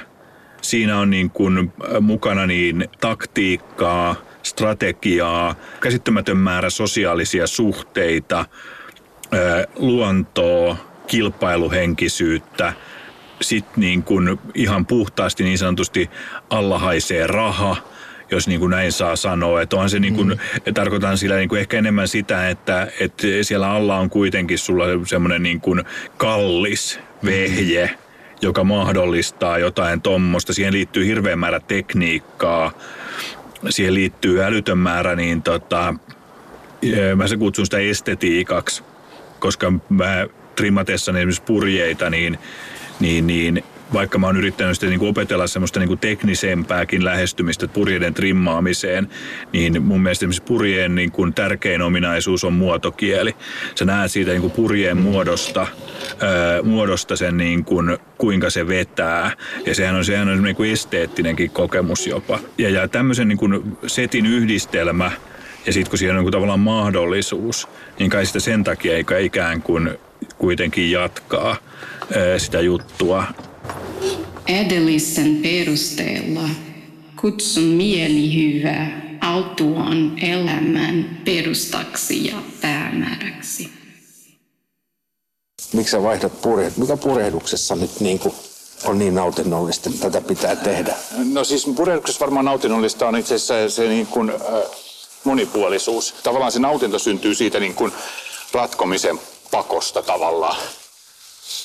siinä 0.62 0.98
on 0.98 1.10
niin 1.10 1.30
kuin 1.30 1.58
äh, 1.58 2.00
mukana 2.00 2.46
niin 2.46 2.88
taktiikkaa, 3.00 4.16
strategiaa, 4.42 5.54
käsittämätön 5.80 6.36
määrä 6.36 6.70
sosiaalisia 6.70 7.46
suhteita, 7.46 8.38
äh, 8.38 9.66
luontoa, 9.76 10.76
kilpailuhenkisyyttä– 11.06 12.72
sitten 13.42 13.80
niin 13.80 14.02
kuin 14.02 14.38
ihan 14.54 14.86
puhtaasti 14.86 15.44
niin 15.44 15.58
sanotusti 15.58 16.10
alla 16.50 16.78
haisee 16.78 17.26
raha, 17.26 17.76
jos 18.30 18.48
niin 18.48 18.60
kuin 18.60 18.70
näin 18.70 18.92
saa 18.92 19.16
sanoa. 19.16 19.62
Että 19.62 19.76
onhan 19.76 19.90
se 19.90 19.98
niin 19.98 20.14
kuin, 20.14 20.28
mm. 20.28 20.74
tarkoitan 20.74 21.18
sillä 21.18 21.36
niin 21.36 21.48
kuin 21.48 21.60
ehkä 21.60 21.78
enemmän 21.78 22.08
sitä, 22.08 22.48
että, 22.48 22.88
että 23.00 23.26
siellä 23.42 23.70
alla 23.70 23.96
on 23.96 24.10
kuitenkin 24.10 24.58
sulla 24.58 24.84
semmoinen 25.06 25.42
niin 25.42 25.60
kuin 25.60 25.84
kallis 26.16 27.00
vehje, 27.24 27.86
mm. 27.86 27.98
joka 28.42 28.64
mahdollistaa 28.64 29.58
jotain 29.58 30.02
tuommoista. 30.02 30.52
Siihen 30.52 30.72
liittyy 30.72 31.06
hirveän 31.06 31.38
määrä 31.38 31.60
tekniikkaa, 31.60 32.72
siihen 33.68 33.94
liittyy 33.94 34.44
älytön 34.44 34.78
määrä, 34.78 35.16
niin 35.16 35.42
tota, 35.42 35.94
mä 37.16 37.28
se 37.28 37.36
kutsun 37.36 37.66
sitä 37.66 37.78
estetiikaksi, 37.78 38.82
koska 39.38 39.72
mä 39.88 40.26
trimmatessani 40.56 41.18
esimerkiksi 41.18 41.42
purjeita, 41.42 42.10
niin 42.10 42.38
niin, 43.02 43.26
niin 43.26 43.64
vaikka 43.92 44.18
mä 44.18 44.26
oon 44.26 44.36
yrittänyt 44.36 44.74
sitten 44.74 44.90
niin 44.90 44.98
kuin 44.98 45.08
opetella 45.08 45.46
semmoista 45.46 45.80
niin 45.80 45.88
kuin 45.88 45.98
teknisempääkin 45.98 47.04
lähestymistä 47.04 47.68
purjeiden 47.68 48.14
trimmaamiseen, 48.14 49.08
niin 49.52 49.82
mun 49.82 50.02
mielestä 50.02 50.22
esimerkiksi 50.22 50.42
purjeen 50.42 50.94
niin 50.94 51.12
kuin 51.12 51.34
tärkein 51.34 51.82
ominaisuus 51.82 52.44
on 52.44 52.52
muotokieli. 52.52 53.36
Sä 53.74 53.84
näet 53.84 54.12
siitä 54.12 54.30
niin 54.30 54.40
kuin 54.40 54.50
purjeen 54.50 54.96
muodosta, 54.96 55.60
ää, 55.60 56.62
muodosta 56.62 57.16
sen 57.16 57.36
niin 57.36 57.64
kuin, 57.64 57.98
kuinka 58.18 58.50
se 58.50 58.68
vetää. 58.68 59.36
Ja 59.66 59.74
sehän 59.74 59.94
on, 59.94 60.04
sehän 60.04 60.28
on 60.28 60.42
niin 60.42 60.56
kuin 60.56 60.72
esteettinenkin 60.72 61.50
kokemus 61.50 62.06
jopa. 62.06 62.38
Ja, 62.58 62.70
ja 62.70 62.88
tämmöisen 62.88 63.28
niin 63.28 63.38
kuin 63.38 63.76
setin 63.86 64.26
yhdistelmä, 64.26 65.10
Ja 65.66 65.72
sitten 65.72 65.90
kun 65.90 65.98
siihen 65.98 66.16
on 66.16 66.24
niin 66.24 66.32
tavallaan 66.32 66.60
mahdollisuus, 66.60 67.68
niin 67.98 68.10
kai 68.10 68.26
sitä 68.26 68.40
sen 68.40 68.64
takia 68.64 68.96
eikä 68.96 69.18
ikään 69.18 69.62
kuin 69.62 69.98
kuitenkin 70.42 70.90
jatkaa 70.90 71.56
sitä 72.38 72.60
juttua. 72.60 73.24
Edellisen 74.48 75.36
perusteella 75.36 76.48
kutsun 77.20 77.64
mielihyvää 77.64 79.00
autuaan 79.20 80.18
elämän 80.22 81.20
perustaksi 81.24 82.26
ja 82.26 82.34
päämääräksi. 82.60 83.70
Miksi 85.72 85.90
sä 85.90 86.02
vaihdat 86.02 86.42
purjehdus? 86.42 86.78
Mikä 86.78 86.96
purjehduksessa 86.96 87.76
nyt 87.76 88.00
niin 88.00 88.18
kuin 88.18 88.34
on 88.84 88.98
niin 88.98 89.14
nautinnollista, 89.14 89.90
että 89.90 90.10
tätä 90.10 90.28
pitää 90.28 90.56
tehdä? 90.56 90.94
No 91.32 91.44
siis 91.44 91.66
purjehduksessa 91.76 92.20
varmaan 92.20 92.44
nautinnollista 92.44 93.08
on 93.08 93.16
itse 93.16 93.34
asiassa 93.34 93.82
se 93.82 93.88
niin 93.88 94.06
kuin, 94.06 94.30
äh, 94.30 94.36
monipuolisuus. 95.24 96.14
Tavallaan 96.22 96.52
se 96.52 96.58
nautinto 96.58 96.98
syntyy 96.98 97.34
siitä 97.34 97.60
niin 97.60 97.74
kuin 97.74 97.92
ratkomisen 98.52 99.18
pakosta 99.52 100.02
tavallaan. 100.02 100.56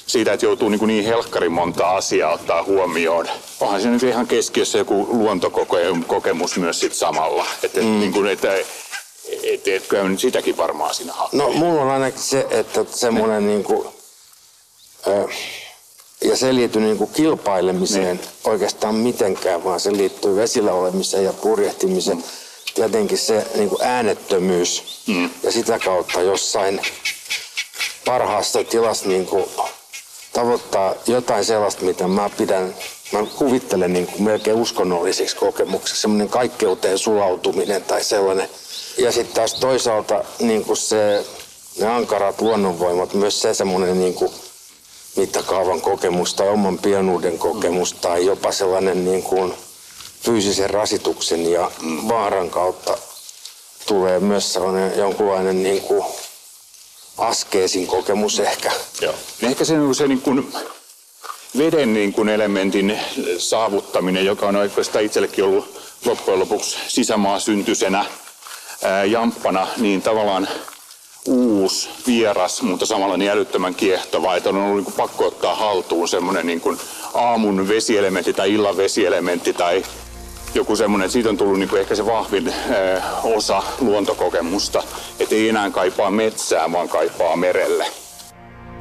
Siitä, 0.08 0.34
että 0.34 0.46
joutuu 0.46 0.70
niin, 0.70 0.80
kuin 0.80 0.88
niin 0.88 1.06
helkkarin 1.06 1.52
monta 1.52 1.90
asiaa 1.90 2.34
ottaa 2.34 2.64
huomioon. 2.64 3.28
Onhan 3.60 3.82
se 3.82 3.90
nyt 3.90 4.04
ihan 4.04 4.28
keskiössä 4.28 4.78
joku 4.78 5.08
luontokokemus 5.10 6.58
myös 6.58 6.80
sit 6.80 6.94
samalla. 6.94 7.46
Että, 7.64 7.82
mm. 7.82 8.00
niin 8.00 8.14
kuin, 8.14 8.28
että 8.28 8.54
et, 9.44 9.68
et, 9.68 9.88
kyllä 9.88 10.10
nyt 10.10 10.20
sitäkin 10.20 10.58
varmaan 10.58 10.96
siinä 10.96 11.14
hakee. 11.14 11.40
No 11.40 11.50
mulla 11.50 11.82
on 11.82 11.90
ainakin 11.90 12.22
se, 12.22 12.48
että 12.50 12.86
semmoinen 12.92 13.48
niin 13.48 13.64
kuin, 13.64 13.88
äh, 15.08 15.38
ja 16.22 16.38
se 16.38 16.56
liittyy 16.56 16.82
niin 16.82 16.98
kuin 16.98 17.10
kilpailemiseen 17.14 18.18
niin. 18.18 18.30
oikeastaan 18.44 18.96
mitenkään, 18.96 19.64
vaan 19.64 19.80
se 19.80 19.92
liittyy 19.92 20.36
vesillä 20.36 20.74
olemiseen 20.74 21.24
ja 21.24 21.34
purjehtimiseen. 21.34 22.18
Mm. 22.18 22.24
Tietenkin 22.76 23.18
se 23.18 23.48
niin 23.56 23.70
kuin 23.70 23.82
äänettömyys 23.82 25.02
mm. 25.08 25.30
ja 25.44 25.52
sitä 25.52 25.80
kautta 25.80 26.22
jossain 26.22 26.82
parhaassa 28.08 28.64
tilassa 28.64 29.08
niin 29.08 29.26
kuin 29.26 29.46
tavoittaa 30.34 30.96
jotain 31.08 31.46
sellaista, 31.46 31.86
mitä 31.86 32.08
mä 32.08 32.30
pidän, 32.38 32.76
mä 33.12 33.20
kuvittelen 33.38 33.94
niin 33.94 34.08
kuin 34.08 34.24
melkein 34.24 34.58
uskonnollisiksi 34.58 35.36
kokemukseksi, 35.36 36.02
semmoinen 36.02 36.30
kaikkeuteen 36.30 36.98
sulautuminen 36.98 37.84
tai 37.84 38.04
sellainen. 38.04 38.50
Ja 38.98 39.12
sitten 39.12 39.36
taas 39.36 39.54
toisaalta 39.54 40.24
niin 40.40 40.66
kuin 40.66 40.78
se, 40.78 41.26
ne 41.80 41.88
ankarat 41.88 42.42
luonnonvoimat, 42.42 43.14
myös 43.14 43.42
se 43.42 43.54
semmoinen 43.54 44.00
niin 44.00 44.14
kuin 44.14 44.32
mittakaavan 45.16 45.82
kokemus 45.82 46.34
tai 46.34 46.50
oman 46.50 46.78
pienuuden 46.78 47.38
kokemus 47.38 47.94
tai 47.94 48.26
jopa 48.26 48.52
sellainen 48.52 49.06
niin 49.06 49.24
kuin 49.24 49.54
fyysisen 50.22 50.70
rasituksen 50.70 51.52
ja 51.52 51.72
vaaran 52.08 52.50
kautta 52.50 52.98
tulee 53.86 54.20
myös 54.20 54.54
sellainen 54.54 54.98
jonkunlainen 54.98 55.64
niin 55.64 55.82
kuin 55.82 56.06
askeesin 57.18 57.88
kokemus 57.88 58.40
ehkä. 58.40 58.72
Joo. 59.02 59.14
Ehkä 59.44 59.66
se, 59.66 59.74
se 59.94 60.08
niin 60.08 60.22
kuin 60.22 60.54
veden 61.58 61.94
niin 61.94 62.14
kuin 62.14 62.30
elementin 62.30 63.00
saavuttaminen, 63.38 64.26
joka 64.26 64.48
on 64.48 64.56
oikeastaan 64.56 65.06
itsellekin 65.06 65.44
ollut 65.44 65.82
loppujen 66.06 66.40
lopuksi 66.40 66.78
sisämaa 66.88 67.40
syntyisenä 67.40 68.06
ää, 68.84 69.06
jamppana, 69.06 69.68
niin 69.78 70.02
tavallaan 70.02 70.48
uusi, 71.26 71.90
vieras, 72.08 72.62
mutta 72.62 72.86
samalla 72.86 73.18
niin 73.18 73.32
älyttömän 73.32 73.76
kiehtova, 73.76 74.36
että 74.36 74.50
on 74.50 74.58
ollut 74.58 74.76
niin 74.76 74.84
kuin 74.84 74.94
pakko 74.94 75.26
ottaa 75.26 75.56
haltuun 75.56 76.08
semmoinen 76.08 76.48
niin 76.48 76.62
kuin 76.62 76.78
aamun 77.14 77.68
vesielementti 77.68 78.34
tai 78.34 78.54
illan 78.54 78.78
vesielementti 78.78 79.54
tai 79.54 79.86
joku 80.58 80.76
semmoinen, 80.76 81.10
siitä 81.10 81.30
on 81.30 81.38
tullut 81.38 81.60
niin 81.60 81.70
kuin 81.70 81.82
ehkä 81.82 81.96
se 81.96 82.06
vahvin 82.06 82.48
eh, 82.48 83.04
osa 83.24 83.64
luontokokemusta, 83.80 84.84
että 85.20 85.36
ei 85.36 85.50
enää 85.50 85.70
kaipaa 85.72 86.12
metsää, 86.12 86.72
vaan 86.72 86.90
kaipaa 86.90 87.36
merelle. 87.36 87.86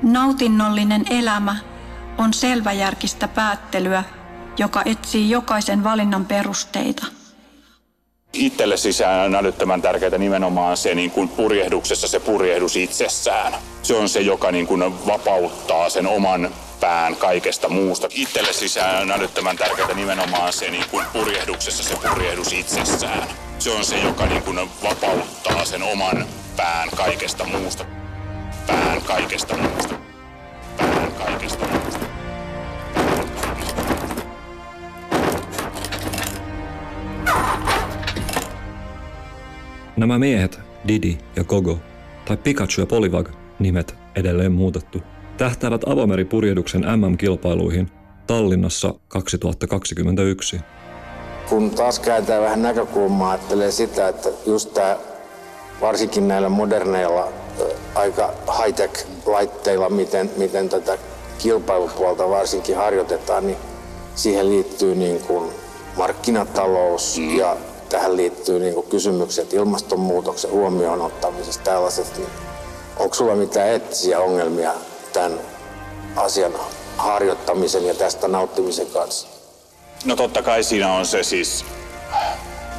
Nautinnollinen 0.03 1.05
elämä 1.11 1.57
on 2.19 2.35
selväjärkistä 2.35 3.29
päättelyä, 3.29 4.05
joka 4.59 4.83
etsii 4.85 5.31
jokaisen 5.31 5.85
valinnan 5.85 6.25
perusteita. 6.25 7.16
Itselle 8.37 8.77
sisään 8.77 9.27
on 9.27 9.35
älyttömän 9.35 9.83
tärkeää 9.83 10.19
nimenomaan 10.19 10.77
se 10.77 10.95
niin 10.95 11.11
kuin 11.11 11.29
purjehduksessa 11.29 12.09
se 12.09 12.21
purjehdus 12.21 12.77
itsessään. 12.77 13.55
Se 13.83 13.95
on 13.95 14.09
se, 14.09 14.21
joka 14.21 14.51
niin 14.51 14.67
kuin 14.67 15.07
vapauttaa 15.07 15.91
sen 15.91 16.07
oman 16.07 16.51
pään 16.81 17.17
kaikesta 17.17 17.69
muusta. 17.69 18.09
Itselle 18.15 18.53
sisään 18.53 19.03
on 19.03 19.13
älyttömän 19.13 19.57
tärkeää 19.57 19.95
nimenomaan 19.95 20.53
se 20.53 20.71
niin 20.71 20.85
kuin 20.91 21.07
purjehduksessa 21.13 21.83
se 21.83 21.97
purjehdus 22.09 22.53
itsessään. 22.53 23.29
Se 23.59 23.71
on 23.71 23.85
se, 23.85 23.99
joka 23.99 24.27
niin 24.27 24.43
kuin 24.43 24.61
vapauttaa 24.83 25.65
sen 25.65 25.83
oman 25.83 26.27
pään 26.57 26.89
kaikesta 26.97 27.45
muusta. 27.45 27.85
Pään 28.67 29.03
kaikesta 29.03 29.57
muusta. 29.57 29.95
Pään 30.77 31.13
kaikesta 31.13 31.67
muusta. 31.67 32.06
Nämä 39.97 40.19
miehet, 40.19 40.59
Didi 40.89 41.19
ja 41.37 41.45
Gogo, 41.45 41.79
tai 42.25 42.37
Pikachu 42.37 42.81
ja 42.81 42.87
Polivag, 42.87 43.29
nimet 43.59 43.95
edelleen 44.17 44.53
muutettu, 44.53 45.03
tähtäävät 45.37 45.81
avomeripurjehduksen 45.87 46.81
MM-kilpailuihin 46.81 47.91
Tallinnassa 48.27 48.95
2021. 49.09 50.61
Kun 51.49 51.71
taas 51.71 51.99
kääntää 51.99 52.41
vähän 52.41 52.63
näkökulmaa, 52.63 53.31
ajattelee 53.31 53.71
sitä, 53.71 54.09
että 54.09 54.29
just 54.47 54.75
tämä 54.75 54.97
varsinkin 55.81 56.29
näillä 56.29 56.49
moderneilla 56.49 57.29
aika 57.95 58.35
high-tech 58.59 59.07
laitteilla, 59.27 59.91
miten, 59.91 60.31
miten 60.37 60.69
tätä 60.69 60.99
kilpailupuolta 61.39 62.29
varsinkin 62.29 62.77
harjoitetaan, 62.77 63.47
niin 63.47 63.59
siihen 64.15 64.51
liittyy 64.51 64.95
niin 64.95 65.21
kuin 65.21 65.51
markkinatalous 65.97 67.19
mm. 67.19 67.37
ja 67.37 67.57
tähän 67.97 68.17
liittyy 68.17 68.59
niin 68.59 68.75
kuin 68.75 68.87
kysymykset 68.87 69.53
ilmastonmuutoksen 69.53 70.51
huomioon 70.51 71.01
ottamisesta 71.01 71.65
tällaiset. 71.65 72.17
Niin 72.17 72.29
onko 72.97 73.15
sulla 73.15 73.37
mitään 73.37 73.69
eettisiä 73.69 74.21
ongelmia 74.21 74.73
tämän 75.13 75.33
asian 76.17 76.53
harjoittamisen 76.97 77.87
ja 77.87 77.95
tästä 77.95 78.29
nauttimisen 78.29 78.87
kanssa? 78.87 79.29
No 80.05 80.17
totta 80.17 80.43
kai 80.43 80.63
siinä 80.63 80.93
on 80.93 81.07
se 81.07 81.23
siis, 81.23 81.65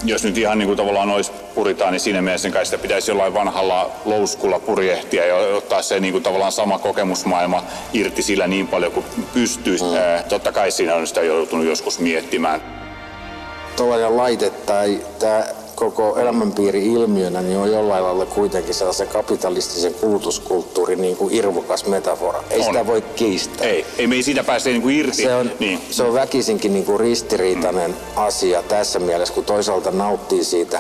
jos 0.03 0.24
nyt 0.24 0.38
ihan 0.38 0.57
niin 0.57 0.68
kuin 0.68 0.78
tavallaan 0.78 1.09
olisi 1.09 1.32
puritaan, 1.55 1.91
niin 1.91 2.01
siinä 2.01 2.22
mielessä 2.22 2.49
kai 2.49 2.65
sitä 2.65 2.78
pitäisi 2.78 3.11
jollain 3.11 3.34
vanhalla 3.34 3.91
louskulla 4.05 4.59
purjehtia 4.59 5.26
ja 5.26 5.36
ottaa 5.36 5.82
se 5.82 5.99
niin 5.99 6.11
kuin 6.11 6.24
tavallaan 6.24 6.51
sama 6.51 6.80
kokemusmaailma 6.80 7.63
irti 7.93 8.22
sillä 8.22 8.47
niin 8.47 8.68
paljon 8.68 8.91
kuin 8.91 9.05
pystyisi. 9.34 9.84
Mm. 9.84 10.30
Totta 10.30 10.51
kai 10.51 10.72
siinä 10.72 10.95
on 10.95 11.07
sitä 11.07 11.22
joutunut 11.22 11.65
joskus 11.65 11.99
miettimään. 11.99 12.86
Tuollainen 13.78 14.17
laite 14.17 14.49
tai 14.49 14.99
tämä 15.19 15.45
koko 15.78 16.17
elämänpiiri 16.19 16.86
ilmiönä 16.86 17.41
niin 17.41 17.57
on 17.57 17.71
jollain 17.71 18.03
lailla 18.03 18.25
kuitenkin 18.25 18.73
sellaisen 18.73 19.07
kapitalistisen 19.07 19.93
kulutuskulttuurin 19.93 21.01
niin 21.01 21.17
kuin 21.17 21.34
irvokas 21.34 21.86
metafora. 21.86 22.43
Ei 22.49 22.59
on. 22.59 22.65
sitä 22.65 22.88
voi 22.88 23.01
kiistää. 23.01 23.67
Ei, 23.67 23.86
ei 23.97 24.07
me 24.07 24.15
ei 24.15 24.23
siitä 24.23 24.43
pääse 24.43 24.69
niin 24.69 24.82
kuin 24.82 24.95
irti. 24.95 25.23
Se 25.23 25.36
on, 25.36 25.51
niin. 25.59 25.80
se 25.91 26.03
on 26.03 26.13
väkisinkin 26.13 26.73
niin 26.73 26.86
kuin 26.86 26.99
ristiriitainen 26.99 27.91
mm. 27.91 27.97
asia 28.15 28.63
tässä 28.63 28.99
mielessä, 28.99 29.34
kun 29.34 29.45
toisaalta 29.45 29.91
nauttii 29.91 30.43
siitä. 30.43 30.80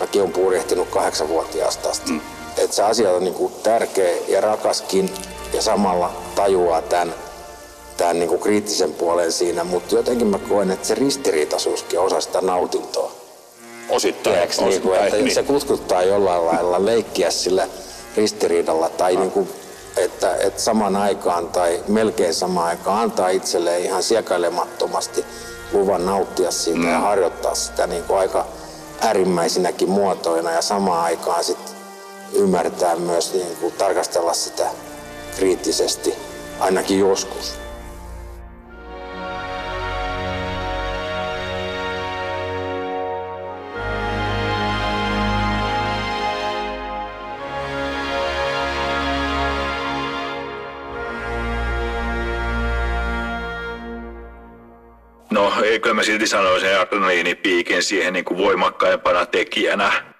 Mäkin 0.00 0.20
olen 0.20 0.32
purjehtinut 0.32 0.88
kahdeksanvuotiaasta 0.88 1.88
asti. 1.88 2.10
Mm. 2.10 2.20
Että 2.58 2.76
se 2.76 2.82
asia 2.82 3.10
on 3.10 3.24
niin 3.24 3.34
kuin 3.34 3.52
tärkeä 3.62 4.14
ja 4.28 4.40
rakaskin 4.40 5.10
ja 5.52 5.62
samalla 5.62 6.12
tajuaa 6.34 6.82
tämän, 6.82 7.14
tämän 7.96 8.18
niin 8.18 8.28
kuin 8.28 8.40
kriittisen 8.40 8.92
puolen 8.92 9.32
siinä, 9.32 9.64
mutta 9.64 9.94
jotenkin 9.94 10.26
mä 10.26 10.38
koen, 10.38 10.70
että 10.70 10.86
se 10.86 10.94
ristiriitaisuuskin 10.94 11.98
on 11.98 12.06
osa 12.06 12.20
sitä 12.20 12.40
nautintoa. 12.40 13.12
Osittain. 13.88 14.34
Tiedätkö, 14.34 14.62
osittain 14.62 14.70
niin 14.70 14.82
kuin, 14.82 15.00
että 15.00 15.16
niin. 15.16 15.34
se 15.34 15.42
kutkuttaa 15.42 16.02
jollain 16.02 16.46
lailla 16.46 16.84
leikkiä 16.84 17.30
sillä 17.30 17.68
ristiriidalla 18.16 18.88
tai 18.88 19.16
niin 19.16 19.30
kuin, 19.30 19.48
että, 19.96 20.36
että 20.36 20.62
saman 20.62 20.96
aikaan 20.96 21.48
tai 21.48 21.82
melkein 21.88 22.34
samaan 22.34 22.68
aikaan 22.68 23.02
antaa 23.02 23.28
itselleen 23.28 23.82
ihan 23.82 24.02
siekailemattomasti 24.02 25.24
luvan 25.72 26.06
nauttia 26.06 26.50
siitä 26.50 26.78
mm. 26.78 26.92
ja 26.92 26.98
harjoittaa 26.98 27.54
sitä 27.54 27.86
niin 27.86 28.04
kuin 28.04 28.18
aika 28.18 28.46
äärimmäisinäkin 29.00 29.90
muotoina 29.90 30.50
ja 30.50 30.62
samaan 30.62 31.04
aikaan 31.04 31.44
sitten 31.44 31.74
ymmärtää 32.32 32.96
myös 32.96 33.34
niin 33.34 33.56
kuin 33.60 33.72
tarkastella 33.72 34.34
sitä 34.34 34.66
kriittisesti, 35.36 36.14
ainakin 36.60 36.98
joskus. 36.98 37.63
Kyllä 55.80 55.94
mä 55.94 56.02
silti 56.02 56.26
sanoisin 56.26 56.80
adrenaliinipiikin 56.80 57.82
siihen 57.82 58.12
niin 58.12 58.24
kuin 58.24 58.38
voimakkaimpana 58.38 59.26
tekijänä. 59.26 60.13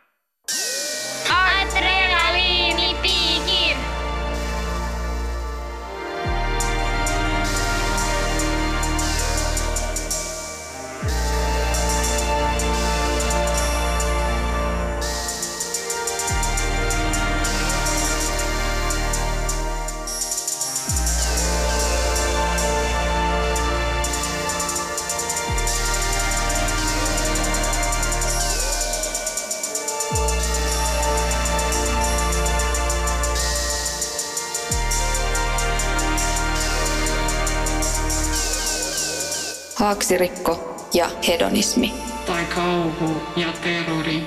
Haaksirikko 39.85 40.77
ja 40.95 41.11
hedonismi. 41.29 41.93
Tai 42.27 42.45
kauhu 42.55 43.23
ja 43.37 43.47
terrori. 43.65 44.23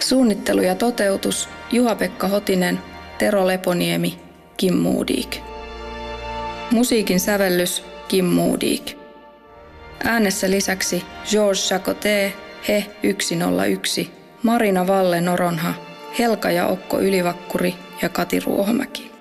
Suunnittelu 0.00 0.62
ja 0.62 0.74
toteutus 0.74 1.48
Juha-Pekka 1.72 2.28
Hotinen, 2.28 2.78
Tero 3.18 3.46
Leponiemi, 3.46 4.20
Kim 4.56 4.74
Moodik. 4.74 5.36
Musiikin 6.70 7.20
sävellys 7.20 7.84
Kim 8.08 8.24
Moodik. 8.24 8.98
Äänessä 10.04 10.50
lisäksi 10.50 11.02
Georges 11.30 11.68
Chacoté, 11.68 12.32
He 12.68 12.86
101, 13.18 14.10
Marina 14.42 14.86
Valle 14.86 15.20
Noronha, 15.20 15.74
Helka 16.18 16.50
ja 16.50 16.66
Okko 16.66 17.00
Ylivakkuri 17.00 17.74
ja 18.02 18.08
Kati 18.08 18.40
Ruohomäki. 18.40 19.11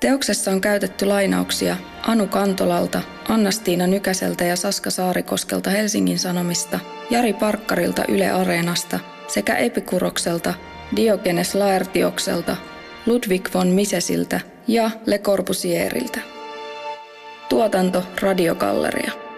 Teoksessa 0.00 0.50
on 0.50 0.60
käytetty 0.60 1.06
lainauksia 1.06 1.76
Anu 2.02 2.26
Kantolalta, 2.26 3.02
Annastiina 3.28 3.86
Nykäseltä 3.86 4.44
ja 4.44 4.56
Saska 4.56 4.90
Saarikoskelta 4.90 5.70
Helsingin 5.70 6.18
Sanomista, 6.18 6.80
Jari 7.10 7.32
Parkkarilta 7.32 8.04
Yle 8.08 8.30
Areenasta 8.30 9.00
sekä 9.28 9.56
Epikurokselta, 9.56 10.54
Diogenes 10.96 11.54
Laertiokselta, 11.54 12.56
Ludwig 13.06 13.48
von 13.54 13.66
Misesiltä 13.68 14.40
ja 14.68 14.90
Le 15.06 15.18
Corbusieriltä. 15.18 16.20
Tuotanto 17.48 18.02
Radiogalleria. 18.20 19.29